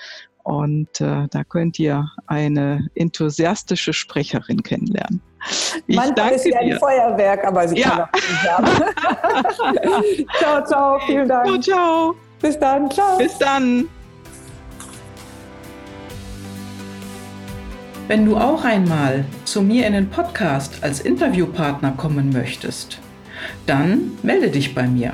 und 0.43 1.01
äh, 1.01 1.27
da 1.29 1.43
könnt 1.43 1.79
ihr 1.79 2.05
eine 2.27 2.87
enthusiastische 2.95 3.93
Sprecherin 3.93 4.61
kennenlernen. 4.61 5.21
Ich 5.87 5.95
Manchmal 5.95 6.15
danke 6.15 6.35
ist 6.35 6.43
sie 6.43 6.55
ein 6.55 6.77
Feuerwerk, 6.77 7.45
aber 7.45 7.67
sie 7.67 7.79
ja. 7.79 8.09
kann 8.43 8.65
auch 8.65 10.01
nicht 10.01 10.27
ciao, 10.39 10.63
ciao, 10.65 10.99
vielen 11.05 11.27
Dank. 11.27 11.47
Ciao, 11.47 11.59
ciao. 11.59 12.15
Bis 12.41 12.59
dann, 12.59 12.91
ciao. 12.91 13.17
Bis 13.17 13.37
dann. 13.37 13.89
Wenn 18.07 18.25
du 18.25 18.35
auch 18.35 18.65
einmal 18.65 19.23
zu 19.45 19.61
mir 19.61 19.87
in 19.87 19.93
den 19.93 20.09
Podcast 20.09 20.83
als 20.83 20.99
Interviewpartner 20.99 21.91
kommen 21.91 22.31
möchtest, 22.31 22.99
dann 23.65 24.17
melde 24.23 24.49
dich 24.49 24.75
bei 24.75 24.87
mir. 24.87 25.13